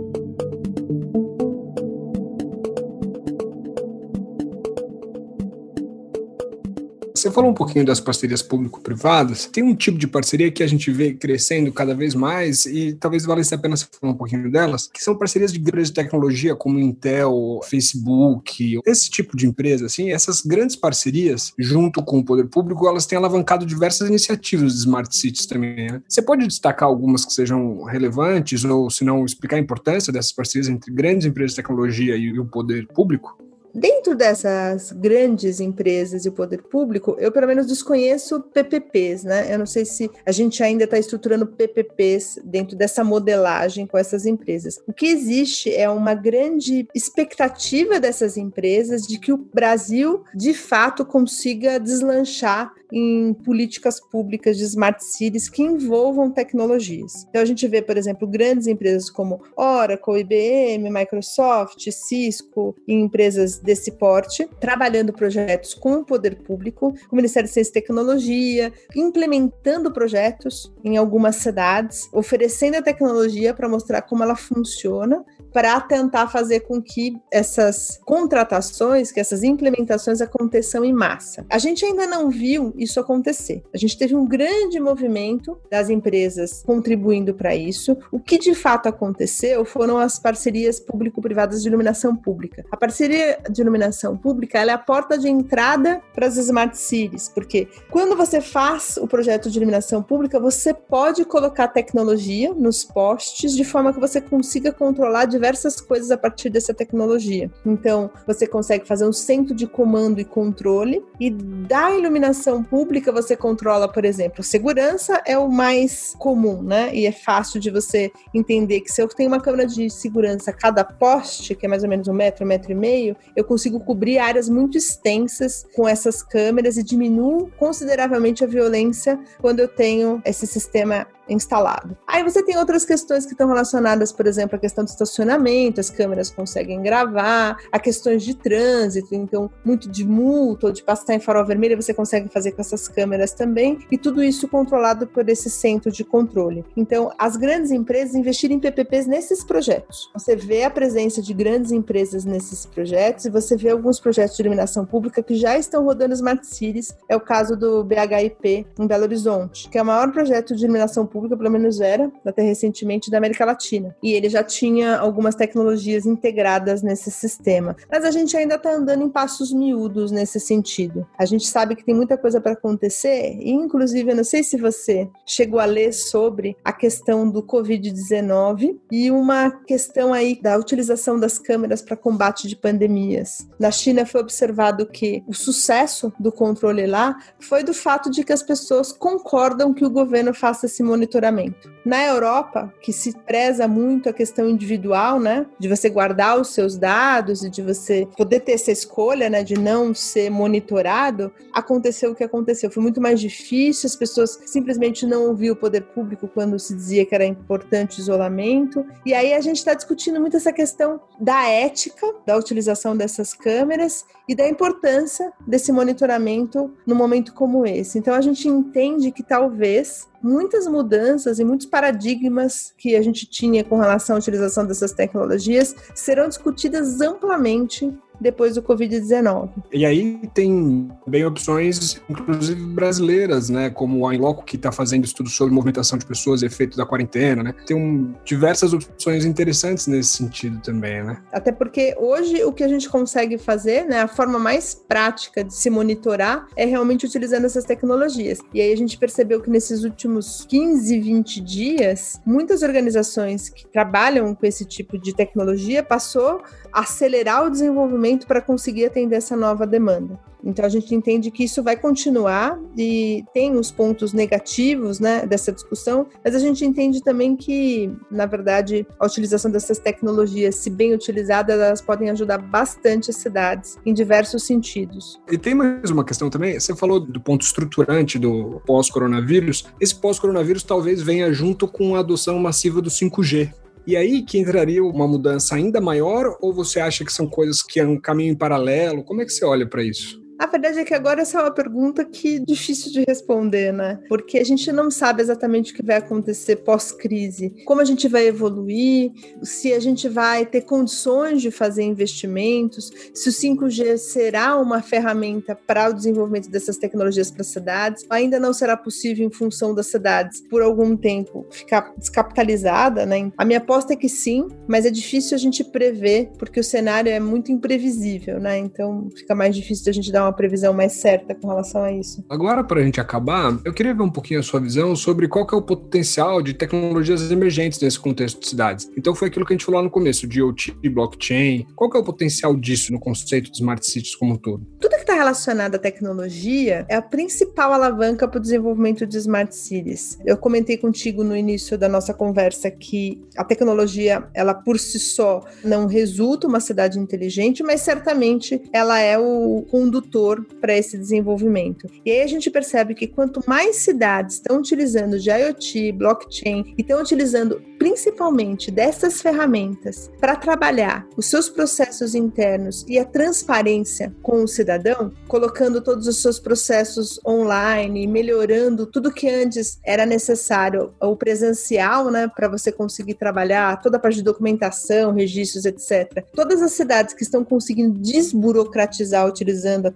Você 7.26 7.32
falou 7.32 7.50
um 7.50 7.54
pouquinho 7.54 7.84
das 7.84 7.98
parcerias 7.98 8.40
público-privadas. 8.40 9.46
Tem 9.46 9.64
um 9.64 9.74
tipo 9.74 9.98
de 9.98 10.06
parceria 10.06 10.48
que 10.48 10.62
a 10.62 10.66
gente 10.68 10.92
vê 10.92 11.12
crescendo 11.12 11.72
cada 11.72 11.92
vez 11.92 12.14
mais 12.14 12.66
e 12.66 12.92
talvez 12.92 13.24
valesse 13.24 13.52
a 13.52 13.58
pena 13.58 13.76
você 13.76 13.84
falar 14.00 14.12
um 14.12 14.16
pouquinho 14.16 14.48
delas, 14.48 14.88
que 14.94 15.02
são 15.02 15.18
parcerias 15.18 15.52
de 15.52 15.58
grandes 15.58 15.90
tecnologia 15.90 16.54
como 16.54 16.78
Intel, 16.78 17.58
Facebook, 17.68 18.80
esse 18.86 19.10
tipo 19.10 19.36
de 19.36 19.44
empresa, 19.44 19.86
assim, 19.86 20.12
essas 20.12 20.40
grandes 20.40 20.76
parcerias, 20.76 21.52
junto 21.58 22.00
com 22.00 22.20
o 22.20 22.24
poder 22.24 22.46
público, 22.46 22.86
elas 22.86 23.06
têm 23.06 23.18
alavancado 23.18 23.66
diversas 23.66 24.08
iniciativas 24.08 24.74
de 24.74 24.78
Smart 24.78 25.18
Cities 25.18 25.46
também. 25.46 25.90
Né? 25.90 26.00
Você 26.08 26.22
pode 26.22 26.46
destacar 26.46 26.88
algumas 26.88 27.24
que 27.24 27.32
sejam 27.32 27.82
relevantes 27.82 28.64
ou, 28.64 28.88
se 28.88 29.04
não, 29.04 29.24
explicar 29.24 29.56
a 29.56 29.58
importância 29.58 30.12
dessas 30.12 30.30
parcerias 30.30 30.68
entre 30.68 30.92
grandes 30.92 31.26
empresas 31.26 31.50
de 31.50 31.56
tecnologia 31.56 32.16
e 32.16 32.38
o 32.38 32.44
poder 32.44 32.86
público? 32.86 33.36
Dentro 33.76 34.16
dessas 34.16 34.90
grandes 34.90 35.60
empresas 35.60 36.24
e 36.24 36.28
o 36.28 36.32
poder 36.32 36.62
público, 36.62 37.14
eu 37.18 37.30
pelo 37.30 37.46
menos 37.46 37.66
desconheço 37.66 38.40
PPPs, 38.40 39.24
né? 39.24 39.52
Eu 39.52 39.58
não 39.58 39.66
sei 39.66 39.84
se 39.84 40.10
a 40.24 40.32
gente 40.32 40.62
ainda 40.62 40.84
está 40.84 40.98
estruturando 40.98 41.46
PPPs 41.46 42.40
dentro 42.42 42.74
dessa 42.76 43.04
modelagem 43.04 43.86
com 43.86 43.98
essas 43.98 44.24
empresas. 44.24 44.80
O 44.86 44.92
que 44.92 45.06
existe 45.06 45.74
é 45.74 45.88
uma 45.90 46.14
grande 46.14 46.88
expectativa 46.94 48.00
dessas 48.00 48.36
empresas 48.36 49.02
de 49.02 49.18
que 49.18 49.32
o 49.32 49.46
Brasil, 49.52 50.24
de 50.34 50.54
fato, 50.54 51.04
consiga 51.04 51.78
deslanchar 51.78 52.72
em 52.92 53.34
políticas 53.34 54.00
públicas 54.00 54.56
de 54.56 54.64
smart 54.64 55.02
cities 55.04 55.48
que 55.48 55.62
envolvam 55.62 56.30
tecnologias. 56.30 57.26
Então 57.28 57.42
a 57.42 57.44
gente 57.44 57.66
vê, 57.66 57.82
por 57.82 57.96
exemplo, 57.96 58.26
grandes 58.26 58.66
empresas 58.66 59.10
como 59.10 59.42
Oracle, 59.56 60.20
IBM, 60.20 60.90
Microsoft, 60.90 61.90
Cisco 61.90 62.74
e 62.86 62.94
empresas 62.94 63.58
desse 63.58 63.92
porte 63.92 64.48
trabalhando 64.60 65.12
projetos 65.12 65.74
com 65.74 65.94
o 65.94 66.04
poder 66.04 66.36
público, 66.36 66.92
com 67.08 67.12
o 67.12 67.16
Ministério 67.16 67.48
de 67.48 67.54
Ciência 67.54 67.70
e 67.70 67.74
Tecnologia, 67.74 68.72
implementando 68.94 69.92
projetos 69.92 70.72
em 70.84 70.96
algumas 70.96 71.36
cidades, 71.36 72.08
oferecendo 72.12 72.76
a 72.76 72.82
tecnologia 72.82 73.54
para 73.54 73.68
mostrar 73.68 74.02
como 74.02 74.22
ela 74.22 74.36
funciona 74.36 75.24
para 75.56 75.80
tentar 75.80 76.26
fazer 76.26 76.60
com 76.60 76.82
que 76.82 77.16
essas 77.32 77.98
contratações, 78.04 79.10
que 79.10 79.18
essas 79.18 79.42
implementações 79.42 80.20
aconteçam 80.20 80.84
em 80.84 80.92
massa. 80.92 81.46
A 81.48 81.56
gente 81.56 81.82
ainda 81.82 82.06
não 82.06 82.28
viu 82.28 82.74
isso 82.76 83.00
acontecer. 83.00 83.64
A 83.72 83.78
gente 83.78 83.96
teve 83.96 84.14
um 84.14 84.26
grande 84.26 84.78
movimento 84.78 85.58
das 85.70 85.88
empresas 85.88 86.62
contribuindo 86.62 87.32
para 87.32 87.56
isso. 87.56 87.96
O 88.12 88.20
que 88.20 88.36
de 88.36 88.54
fato 88.54 88.86
aconteceu 88.86 89.64
foram 89.64 89.96
as 89.96 90.18
parcerias 90.18 90.78
público-privadas 90.78 91.62
de 91.62 91.68
iluminação 91.68 92.14
pública. 92.14 92.62
A 92.70 92.76
parceria 92.76 93.38
de 93.50 93.62
iluminação 93.62 94.14
pública 94.14 94.58
é 94.58 94.68
a 94.68 94.76
porta 94.76 95.16
de 95.16 95.30
entrada 95.30 96.02
para 96.14 96.26
as 96.26 96.36
smart 96.36 96.76
cities, 96.76 97.30
porque 97.30 97.66
quando 97.90 98.14
você 98.14 98.42
faz 98.42 98.98
o 98.98 99.08
projeto 99.08 99.50
de 99.50 99.56
iluminação 99.56 100.02
pública, 100.02 100.38
você 100.38 100.74
pode 100.74 101.24
colocar 101.24 101.68
tecnologia 101.68 102.52
nos 102.52 102.84
postes 102.84 103.56
de 103.56 103.64
forma 103.64 103.90
que 103.90 103.98
você 103.98 104.20
consiga 104.20 104.70
controlar 104.70 105.24
diversas 105.24 105.45
diversas 105.46 105.80
coisas 105.80 106.10
a 106.10 106.18
partir 106.18 106.50
dessa 106.50 106.74
tecnologia. 106.74 107.50
Então, 107.64 108.10
você 108.26 108.46
consegue 108.46 108.86
fazer 108.86 109.06
um 109.06 109.12
centro 109.12 109.54
de 109.54 109.66
comando 109.66 110.20
e 110.20 110.24
controle, 110.24 111.04
e 111.20 111.30
da 111.30 111.92
iluminação 111.92 112.64
pública 112.64 113.12
você 113.12 113.36
controla, 113.36 113.90
por 113.90 114.04
exemplo, 114.04 114.42
segurança 114.42 115.22
é 115.24 115.38
o 115.38 115.48
mais 115.48 116.14
comum, 116.18 116.62
né? 116.62 116.90
E 116.92 117.06
é 117.06 117.12
fácil 117.12 117.60
de 117.60 117.70
você 117.70 118.10
entender 118.34 118.80
que 118.80 118.90
se 118.90 119.00
eu 119.00 119.06
tenho 119.06 119.28
uma 119.28 119.40
câmera 119.40 119.66
de 119.66 119.88
segurança 119.88 120.50
a 120.50 120.54
cada 120.54 120.84
poste, 120.84 121.54
que 121.54 121.64
é 121.64 121.68
mais 121.68 121.84
ou 121.84 121.88
menos 121.88 122.08
um 122.08 122.12
metro, 122.12 122.44
um 122.44 122.48
metro 122.48 122.72
e 122.72 122.74
meio, 122.74 123.16
eu 123.36 123.44
consigo 123.44 123.78
cobrir 123.78 124.18
áreas 124.18 124.48
muito 124.48 124.76
extensas 124.76 125.64
com 125.74 125.86
essas 125.88 126.22
câmeras 126.22 126.76
e 126.76 126.82
diminuo 126.82 127.50
consideravelmente 127.56 128.42
a 128.42 128.46
violência 128.48 129.18
quando 129.40 129.60
eu 129.60 129.68
tenho 129.68 130.20
esse 130.24 130.46
sistema 130.46 131.06
instalado. 131.28 131.96
Aí 132.06 132.22
você 132.22 132.42
tem 132.42 132.56
outras 132.56 132.84
questões 132.84 133.24
que 133.24 133.32
estão 133.32 133.48
relacionadas, 133.48 134.12
por 134.12 134.26
exemplo, 134.26 134.56
a 134.56 134.58
questão 134.58 134.84
do 134.84 134.88
estacionamento, 134.88 135.80
as 135.80 135.90
câmeras 135.90 136.30
conseguem 136.30 136.82
gravar, 136.82 137.56
a 137.70 137.78
questões 137.78 138.22
de 138.22 138.34
trânsito, 138.34 139.14
então 139.14 139.50
muito 139.64 139.90
de 139.90 140.04
multa 140.04 140.66
ou 140.66 140.72
de 140.72 140.82
passar 140.82 141.14
em 141.14 141.20
farol 141.20 141.44
vermelho 141.44 141.76
você 141.76 141.92
consegue 141.92 142.28
fazer 142.28 142.52
com 142.52 142.60
essas 142.60 142.88
câmeras 142.88 143.32
também, 143.32 143.78
e 143.90 143.98
tudo 143.98 144.22
isso 144.22 144.48
controlado 144.48 145.06
por 145.06 145.28
esse 145.28 145.50
centro 145.50 145.90
de 145.90 146.04
controle. 146.04 146.64
Então, 146.76 147.12
as 147.18 147.36
grandes 147.36 147.70
empresas 147.70 148.14
investirem 148.14 148.56
em 148.56 148.60
PPPs 148.60 149.06
nesses 149.06 149.44
projetos. 149.44 150.10
Você 150.14 150.36
vê 150.36 150.64
a 150.64 150.70
presença 150.70 151.20
de 151.20 151.34
grandes 151.34 151.72
empresas 151.72 152.24
nesses 152.24 152.66
projetos 152.66 153.24
e 153.24 153.30
você 153.30 153.56
vê 153.56 153.70
alguns 153.70 153.98
projetos 154.00 154.36
de 154.36 154.42
iluminação 154.42 154.84
pública 154.84 155.22
que 155.22 155.34
já 155.34 155.58
estão 155.58 155.84
rodando 155.84 156.14
Smart 156.14 156.46
Cities. 156.46 156.94
É 157.08 157.16
o 157.16 157.20
caso 157.20 157.56
do 157.56 157.84
BHIP 157.84 158.66
em 158.78 158.86
Belo 158.86 159.04
Horizonte, 159.04 159.68
que 159.68 159.78
é 159.78 159.82
o 159.82 159.86
maior 159.86 160.10
projeto 160.12 160.54
de 160.54 160.64
iluminação 160.64 161.06
pública 161.06 161.15
pública, 161.16 161.34
pelo 161.34 161.50
menos 161.50 161.80
era, 161.80 162.12
até 162.26 162.42
recentemente, 162.42 163.10
da 163.10 163.16
América 163.16 163.46
Latina. 163.46 163.96
E 164.02 164.12
ele 164.12 164.28
já 164.28 164.44
tinha 164.44 164.98
algumas 164.98 165.34
tecnologias 165.34 166.04
integradas 166.04 166.82
nesse 166.82 167.10
sistema. 167.10 167.74
Mas 167.90 168.04
a 168.04 168.10
gente 168.10 168.36
ainda 168.36 168.56
está 168.56 168.74
andando 168.74 169.02
em 169.02 169.08
passos 169.08 169.50
miúdos 169.50 170.10
nesse 170.10 170.38
sentido. 170.38 171.06
A 171.18 171.24
gente 171.24 171.46
sabe 171.46 171.74
que 171.74 171.84
tem 171.84 171.94
muita 171.94 172.18
coisa 172.18 172.38
para 172.38 172.52
acontecer, 172.52 173.38
e 173.40 173.50
inclusive, 173.50 174.10
eu 174.10 174.16
não 174.16 174.24
sei 174.24 174.42
se 174.42 174.58
você 174.58 175.08
chegou 175.24 175.58
a 175.58 175.64
ler 175.64 175.94
sobre 175.94 176.54
a 176.62 176.72
questão 176.72 177.30
do 177.30 177.42
Covid-19 177.42 178.76
e 178.92 179.10
uma 179.10 179.50
questão 179.50 180.12
aí 180.12 180.38
da 180.42 180.58
utilização 180.58 181.18
das 181.18 181.38
câmeras 181.38 181.80
para 181.80 181.96
combate 181.96 182.46
de 182.46 182.56
pandemias. 182.56 183.48
Na 183.58 183.70
China 183.70 184.04
foi 184.04 184.20
observado 184.20 184.84
que 184.84 185.24
o 185.26 185.32
sucesso 185.32 186.12
do 186.20 186.30
controle 186.30 186.86
lá 186.86 187.16
foi 187.40 187.64
do 187.64 187.72
fato 187.72 188.10
de 188.10 188.22
que 188.22 188.34
as 188.34 188.42
pessoas 188.42 188.92
concordam 188.92 189.72
que 189.72 189.84
o 189.84 189.90
governo 189.90 190.34
faça 190.34 190.66
esse 190.66 190.82
monitoramento 190.82 191.05
monitoramento. 191.06 191.70
Na 191.84 192.04
Europa, 192.04 192.72
que 192.82 192.92
se 192.92 193.16
preza 193.16 193.68
muito 193.68 194.08
a 194.08 194.12
questão 194.12 194.48
individual, 194.48 195.20
né, 195.20 195.46
de 195.58 195.68
você 195.68 195.88
guardar 195.88 196.38
os 196.38 196.48
seus 196.48 196.76
dados 196.76 197.44
e 197.44 197.48
de 197.48 197.62
você 197.62 198.08
poder 198.16 198.40
ter 198.40 198.52
essa 198.52 198.72
escolha, 198.72 199.30
né, 199.30 199.44
de 199.44 199.54
não 199.54 199.94
ser 199.94 200.28
monitorado, 200.28 201.32
aconteceu 201.52 202.10
o 202.10 202.14
que 202.14 202.24
aconteceu. 202.24 202.70
Foi 202.70 202.82
muito 202.82 203.00
mais 203.00 203.20
difícil, 203.20 203.86
as 203.86 203.94
pessoas 203.94 204.40
simplesmente 204.46 205.06
não 205.06 205.28
ouviam 205.28 205.52
o 205.52 205.56
poder 205.56 205.82
público 205.82 206.28
quando 206.28 206.58
se 206.58 206.74
dizia 206.74 207.06
que 207.06 207.14
era 207.14 207.24
importante 207.24 208.00
o 208.00 208.02
isolamento. 208.02 208.84
E 209.04 209.14
aí 209.14 209.32
a 209.32 209.40
gente 209.40 209.58
está 209.58 209.72
discutindo 209.72 210.20
muito 210.20 210.36
essa 210.36 210.52
questão 210.52 211.00
da 211.20 211.46
ética 211.48 212.14
da 212.26 212.36
utilização 212.36 212.96
dessas 212.96 213.32
câmeras 213.32 214.04
e 214.28 214.34
da 214.34 214.48
importância 214.48 215.32
desse 215.46 215.70
monitoramento 215.70 216.72
no 216.86 216.94
momento 216.94 217.32
como 217.32 217.64
esse. 217.66 217.98
Então 217.98 218.14
a 218.14 218.20
gente 218.20 218.48
entende 218.48 219.12
que 219.12 219.22
talvez 219.22 220.08
muitas 220.22 220.66
mudanças 220.66 221.38
e 221.38 221.44
muitos 221.44 221.66
paradigmas 221.66 222.74
que 222.76 222.96
a 222.96 223.02
gente 223.02 223.26
tinha 223.26 223.62
com 223.62 223.78
relação 223.78 224.16
à 224.16 224.18
utilização 224.18 224.66
dessas 224.66 224.92
tecnologias 224.92 225.74
serão 225.94 226.28
discutidas 226.28 227.00
amplamente 227.00 227.96
depois 228.20 228.54
do 228.54 228.62
Covid-19. 228.62 229.50
E 229.72 229.84
aí 229.84 230.20
tem 230.34 230.90
bem 231.06 231.24
opções, 231.24 232.00
inclusive 232.08 232.62
brasileiras, 232.62 233.50
né? 233.50 233.70
Como 233.70 234.06
a 234.06 234.14
Inloco, 234.14 234.44
que 234.44 234.56
está 234.56 234.72
fazendo 234.72 235.04
estudos 235.04 235.34
sobre 235.34 235.54
movimentação 235.54 235.98
de 235.98 236.06
pessoas 236.06 236.42
e 236.42 236.46
efeito 236.46 236.76
da 236.76 236.86
quarentena, 236.86 237.42
né? 237.42 237.54
Tem 237.66 237.76
um, 237.76 238.14
diversas 238.24 238.72
opções 238.72 239.24
interessantes 239.24 239.86
nesse 239.86 240.16
sentido 240.16 240.60
também, 240.60 241.02
né? 241.04 241.22
Até 241.32 241.52
porque 241.52 241.94
hoje 241.98 242.42
o 242.44 242.52
que 242.52 242.64
a 242.64 242.68
gente 242.68 242.88
consegue 242.88 243.38
fazer, 243.38 243.84
né? 243.84 244.00
A 244.00 244.08
forma 244.08 244.38
mais 244.38 244.74
prática 244.74 245.44
de 245.44 245.54
se 245.54 245.68
monitorar 245.70 246.46
é 246.56 246.64
realmente 246.64 247.06
utilizando 247.06 247.44
essas 247.44 247.64
tecnologias. 247.64 248.38
E 248.52 248.60
aí 248.60 248.72
a 248.72 248.76
gente 248.76 248.98
percebeu 248.98 249.40
que 249.40 249.50
nesses 249.50 249.84
últimos 249.84 250.44
15, 250.48 250.98
20 250.98 251.40
dias, 251.40 252.20
muitas 252.24 252.62
organizações 252.62 253.48
que 253.48 253.66
trabalham 253.66 254.34
com 254.34 254.46
esse 254.46 254.64
tipo 254.64 254.98
de 254.98 255.14
tecnologia 255.14 255.82
passou 255.82 256.42
a 256.72 256.80
acelerar 256.80 257.44
o 257.44 257.50
desenvolvimento 257.50 258.05
para 258.26 258.40
conseguir 258.40 258.84
atender 258.84 259.16
essa 259.16 259.34
nova 259.34 259.66
demanda. 259.66 260.18
Então 260.46 260.64
a 260.64 260.68
gente 260.68 260.94
entende 260.94 261.28
que 261.30 261.42
isso 261.42 261.60
vai 261.60 261.76
continuar 261.76 262.56
e 262.78 263.24
tem 263.34 263.56
os 263.56 263.72
pontos 263.72 264.12
negativos, 264.12 265.00
né, 265.00 265.26
dessa 265.26 265.50
discussão, 265.50 266.06
mas 266.24 266.36
a 266.36 266.38
gente 266.38 266.64
entende 266.64 267.02
também 267.02 267.34
que, 267.34 267.90
na 268.08 268.26
verdade, 268.26 268.86
a 269.00 269.06
utilização 269.06 269.50
dessas 269.50 269.80
tecnologias, 269.80 270.54
se 270.54 270.70
bem 270.70 270.94
utilizadas, 270.94 271.58
elas 271.58 271.80
podem 271.80 272.10
ajudar 272.10 272.38
bastante 272.38 273.10
as 273.10 273.16
cidades 273.16 273.76
em 273.84 273.92
diversos 273.92 274.44
sentidos. 274.44 275.20
E 275.28 275.36
tem 275.36 275.52
mais 275.52 275.90
uma 275.90 276.04
questão 276.04 276.30
também, 276.30 276.60
você 276.60 276.76
falou 276.76 277.00
do 277.00 277.20
ponto 277.20 277.44
estruturante 277.44 278.16
do 278.16 278.62
pós-coronavírus. 278.64 279.64
Esse 279.80 279.96
pós-coronavírus 279.96 280.62
talvez 280.62 281.02
venha 281.02 281.32
junto 281.32 281.66
com 281.66 281.96
a 281.96 282.00
adoção 282.00 282.38
massiva 282.38 282.80
do 282.80 282.90
5G. 282.90 283.52
E 283.86 283.96
aí 283.96 284.22
que 284.22 284.36
entraria 284.38 284.82
uma 284.82 285.06
mudança 285.06 285.54
ainda 285.54 285.80
maior 285.80 286.36
ou 286.40 286.52
você 286.52 286.80
acha 286.80 287.04
que 287.04 287.12
são 287.12 287.28
coisas 287.28 287.62
que 287.62 287.78
é 287.78 287.86
um 287.86 288.00
caminho 288.00 288.32
em 288.32 288.36
paralelo? 288.36 289.04
Como 289.04 289.22
é 289.22 289.24
que 289.24 289.32
você 289.32 289.44
olha 289.44 289.64
para 289.64 289.84
isso? 289.84 290.25
A 290.38 290.46
verdade 290.46 290.78
é 290.78 290.84
que 290.84 290.92
agora 290.92 291.22
essa 291.22 291.38
é 291.38 291.42
uma 291.42 291.50
pergunta 291.50 292.04
que 292.04 292.36
é 292.36 292.38
difícil 292.40 292.92
de 292.92 293.04
responder, 293.08 293.72
né? 293.72 293.98
Porque 294.08 294.38
a 294.38 294.44
gente 294.44 294.70
não 294.70 294.90
sabe 294.90 295.22
exatamente 295.22 295.72
o 295.72 295.76
que 295.76 295.84
vai 295.84 295.96
acontecer 295.96 296.56
pós-crise, 296.56 297.54
como 297.64 297.80
a 297.80 297.84
gente 297.84 298.06
vai 298.06 298.26
evoluir, 298.26 299.12
se 299.42 299.72
a 299.72 299.80
gente 299.80 300.08
vai 300.08 300.44
ter 300.44 300.62
condições 300.62 301.40
de 301.40 301.50
fazer 301.50 301.84
investimentos, 301.84 302.90
se 303.14 303.28
o 303.28 303.32
5G 303.32 303.96
será 303.96 304.58
uma 304.58 304.82
ferramenta 304.82 305.54
para 305.54 305.88
o 305.88 305.94
desenvolvimento 305.94 306.50
dessas 306.50 306.76
tecnologias 306.76 307.30
para 307.30 307.40
as 307.40 307.48
cidades. 307.48 308.04
Ainda 308.10 308.38
não 308.38 308.52
será 308.52 308.76
possível 308.76 309.26
em 309.26 309.30
função 309.30 309.74
das 309.74 309.86
cidades 309.86 310.42
por 310.42 310.60
algum 310.60 310.96
tempo 310.96 311.46
ficar 311.50 311.94
descapitalizada, 311.96 313.06
né? 313.06 313.32
A 313.38 313.44
minha 313.44 313.58
aposta 313.58 313.94
é 313.94 313.96
que 313.96 314.08
sim, 314.08 314.46
mas 314.68 314.84
é 314.84 314.90
difícil 314.90 315.34
a 315.34 315.38
gente 315.38 315.64
prever 315.64 316.30
porque 316.38 316.60
o 316.60 316.64
cenário 316.64 317.10
é 317.10 317.18
muito 317.18 317.50
imprevisível, 317.50 318.38
né? 318.38 318.58
Então 318.58 319.08
fica 319.16 319.34
mais 319.34 319.56
difícil 319.56 319.88
a 319.88 319.92
gente 319.92 320.12
dar 320.12 320.25
uma 320.26 320.32
previsão 320.32 320.72
mais 320.72 320.92
certa 320.92 321.34
com 321.34 321.48
relação 321.48 321.82
a 321.82 321.92
isso. 321.92 322.24
Agora, 322.28 322.62
para 322.64 322.80
a 322.80 322.84
gente 322.84 323.00
acabar, 323.00 323.58
eu 323.64 323.72
queria 323.72 323.94
ver 323.94 324.02
um 324.02 324.10
pouquinho 324.10 324.40
a 324.40 324.42
sua 324.42 324.60
visão 324.60 324.94
sobre 324.94 325.28
qual 325.28 325.46
que 325.46 325.54
é 325.54 325.58
o 325.58 325.62
potencial 325.62 326.42
de 326.42 326.54
tecnologias 326.54 327.30
emergentes 327.30 327.80
nesse 327.80 327.98
contexto 327.98 328.40
de 328.40 328.48
cidades. 328.48 328.90
Então, 328.96 329.14
foi 329.14 329.28
aquilo 329.28 329.44
que 329.44 329.52
a 329.52 329.56
gente 329.56 329.64
falou 329.64 329.82
no 329.82 329.90
começo, 329.90 330.26
de 330.26 330.38
IoT, 330.38 330.76
blockchain. 330.88 331.66
Qual 331.74 331.90
que 331.90 331.96
é 331.96 332.00
o 332.00 332.04
potencial 332.04 332.56
disso 332.56 332.92
no 332.92 332.98
conceito 332.98 333.50
de 333.50 333.58
smart 333.58 333.86
cities 333.86 334.14
como 334.14 334.34
um 334.34 334.36
todo? 334.36 334.66
Tudo 334.80 334.96
que 334.96 335.02
está 335.02 335.14
relacionado 335.14 335.74
à 335.74 335.78
tecnologia 335.78 336.86
é 336.88 336.96
a 336.96 337.02
principal 337.02 337.72
alavanca 337.72 338.26
para 338.26 338.38
o 338.38 338.40
desenvolvimento 338.40 339.06
de 339.06 339.16
smart 339.18 339.54
cities. 339.54 340.18
Eu 340.24 340.36
comentei 340.36 340.76
contigo 340.76 341.22
no 341.22 341.36
início 341.36 341.76
da 341.78 341.88
nossa 341.88 342.12
conversa 342.12 342.70
que 342.70 343.22
a 343.36 343.44
tecnologia, 343.44 344.26
ela 344.34 344.54
por 344.54 344.78
si 344.78 344.98
só 344.98 345.44
não 345.64 345.86
resulta 345.86 346.46
uma 346.46 346.60
cidade 346.60 346.98
inteligente, 346.98 347.62
mas 347.62 347.82
certamente 347.82 348.62
ela 348.72 348.98
é 348.98 349.18
o 349.18 349.64
condutor 349.70 350.15
para 350.60 350.76
esse 350.76 350.96
desenvolvimento. 350.96 351.88
E 352.04 352.10
aí 352.10 352.22
a 352.22 352.26
gente 352.26 352.50
percebe 352.50 352.94
que 352.94 353.06
quanto 353.06 353.42
mais 353.46 353.76
cidades 353.76 354.36
estão 354.36 354.58
utilizando 354.58 355.18
de 355.18 355.30
IoT, 355.30 355.92
blockchain 355.92 356.74
e 356.76 356.80
estão 356.80 357.00
utilizando 357.00 357.60
principalmente 357.78 358.70
dessas 358.70 359.20
ferramentas 359.20 360.10
para 360.18 360.36
trabalhar 360.36 361.06
os 361.16 361.26
seus 361.26 361.48
processos 361.48 362.14
internos 362.14 362.84
e 362.88 362.98
a 362.98 363.04
transparência 363.04 364.14
com 364.22 364.42
o 364.42 364.48
cidadão, 364.48 365.12
colocando 365.28 365.80
todos 365.80 366.06
os 366.06 366.20
seus 366.20 366.38
processos 366.38 367.20
online, 367.26 368.06
melhorando 368.06 368.86
tudo 368.86 369.12
que 369.12 369.28
antes 369.28 369.78
era 369.84 370.06
necessário, 370.06 370.92
o 371.00 371.16
presencial, 371.16 372.10
né, 372.10 372.28
para 372.28 372.48
você 372.48 372.72
conseguir 372.72 373.14
trabalhar, 373.14 373.80
toda 373.80 373.96
a 373.96 374.00
parte 374.00 374.16
de 374.16 374.22
documentação, 374.22 375.12
registros, 375.12 375.64
etc. 375.64 376.24
Todas 376.34 376.62
as 376.62 376.72
cidades 376.72 377.14
que 377.14 377.22
estão 377.22 377.44
conseguindo 377.44 377.98
desburocratizar 377.98 379.26
utilizando 379.26 379.86
a 379.86 379.90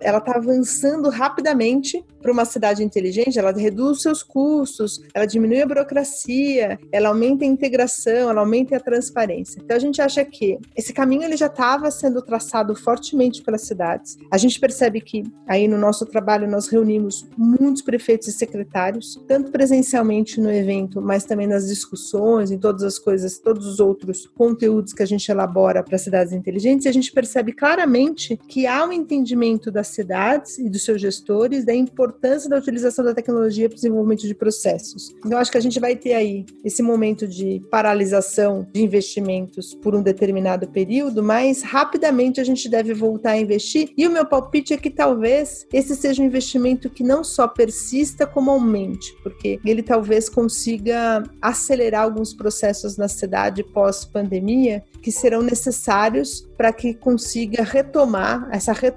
ela 0.00 0.18
está 0.18 0.36
avançando 0.36 1.08
rapidamente 1.08 2.04
para 2.20 2.32
uma 2.32 2.44
cidade 2.44 2.84
inteligente, 2.84 3.38
ela 3.38 3.50
reduz 3.52 4.02
seus 4.02 4.22
custos, 4.22 5.02
ela 5.12 5.26
diminui 5.26 5.60
a 5.60 5.66
burocracia, 5.66 6.78
ela 6.92 7.08
aumenta 7.08 7.44
a 7.44 7.48
integração, 7.48 8.30
ela 8.30 8.40
aumenta 8.40 8.76
a 8.76 8.80
transparência. 8.80 9.60
Então 9.62 9.76
a 9.76 9.80
gente 9.80 10.00
acha 10.00 10.24
que 10.24 10.58
esse 10.76 10.92
caminho 10.92 11.24
ele 11.24 11.36
já 11.36 11.46
estava 11.46 11.90
sendo 11.90 12.22
traçado 12.22 12.74
fortemente 12.76 13.42
pelas 13.42 13.62
cidades. 13.62 14.16
A 14.30 14.38
gente 14.38 14.60
percebe 14.60 15.00
que 15.00 15.24
aí 15.48 15.66
no 15.66 15.76
nosso 15.76 16.06
trabalho 16.06 16.48
nós 16.48 16.68
reunimos 16.68 17.26
muitos 17.36 17.82
prefeitos 17.82 18.28
e 18.28 18.32
secretários, 18.32 19.20
tanto 19.26 19.50
presencialmente 19.50 20.40
no 20.40 20.50
evento, 20.50 21.02
mas 21.02 21.24
também 21.24 21.46
nas 21.46 21.66
discussões, 21.66 22.50
em 22.50 22.58
todas 22.58 22.82
as 22.84 22.98
coisas, 22.98 23.38
todos 23.38 23.66
os 23.66 23.80
outros 23.80 24.26
conteúdos 24.26 24.92
que 24.92 25.02
a 25.02 25.06
gente 25.06 25.28
elabora 25.28 25.82
para 25.82 25.98
cidades 25.98 26.32
inteligentes, 26.32 26.86
e 26.86 26.88
a 26.88 26.92
gente 26.92 27.12
percebe 27.12 27.52
claramente 27.52 28.38
que 28.48 28.66
há 28.66 28.84
um 28.84 28.92
entendimento 29.02 29.70
das 29.70 29.88
cidades 29.88 30.58
e 30.58 30.68
dos 30.68 30.84
seus 30.84 31.00
gestores 31.00 31.64
da 31.64 31.74
importância 31.74 32.48
da 32.48 32.56
utilização 32.56 33.04
da 33.04 33.14
tecnologia 33.14 33.68
para 33.68 33.74
o 33.74 33.76
desenvolvimento 33.76 34.26
de 34.26 34.34
processos. 34.34 35.14
Então, 35.24 35.38
acho 35.38 35.50
que 35.50 35.58
a 35.58 35.62
gente 35.62 35.78
vai 35.78 35.96
ter 35.96 36.14
aí 36.14 36.46
esse 36.64 36.82
momento 36.82 37.26
de 37.26 37.62
paralisação 37.70 38.66
de 38.72 38.82
investimentos 38.82 39.74
por 39.74 39.94
um 39.94 40.02
determinado 40.02 40.68
período, 40.68 41.22
mas 41.22 41.62
rapidamente 41.62 42.40
a 42.40 42.44
gente 42.44 42.68
deve 42.68 42.94
voltar 42.94 43.32
a 43.32 43.38
investir. 43.38 43.92
E 43.96 44.06
o 44.06 44.10
meu 44.10 44.24
palpite 44.24 44.72
é 44.72 44.76
que 44.76 44.90
talvez 44.90 45.66
esse 45.72 45.94
seja 45.96 46.22
um 46.22 46.26
investimento 46.26 46.88
que 46.88 47.02
não 47.02 47.24
só 47.24 47.48
persista, 47.48 48.26
como 48.26 48.50
aumente, 48.50 49.14
porque 49.22 49.58
ele 49.64 49.82
talvez 49.82 50.28
consiga 50.28 51.22
acelerar 51.40 52.02
alguns 52.02 52.32
processos 52.32 52.96
na 52.96 53.08
cidade 53.08 53.64
pós-pandemia 53.64 54.84
que 55.02 55.10
serão 55.10 55.42
necessários 55.42 56.48
para 56.56 56.72
que 56.72 56.94
consiga 56.94 57.64
retomar, 57.64 58.48
essa 58.52 58.72
retomada 58.72 58.91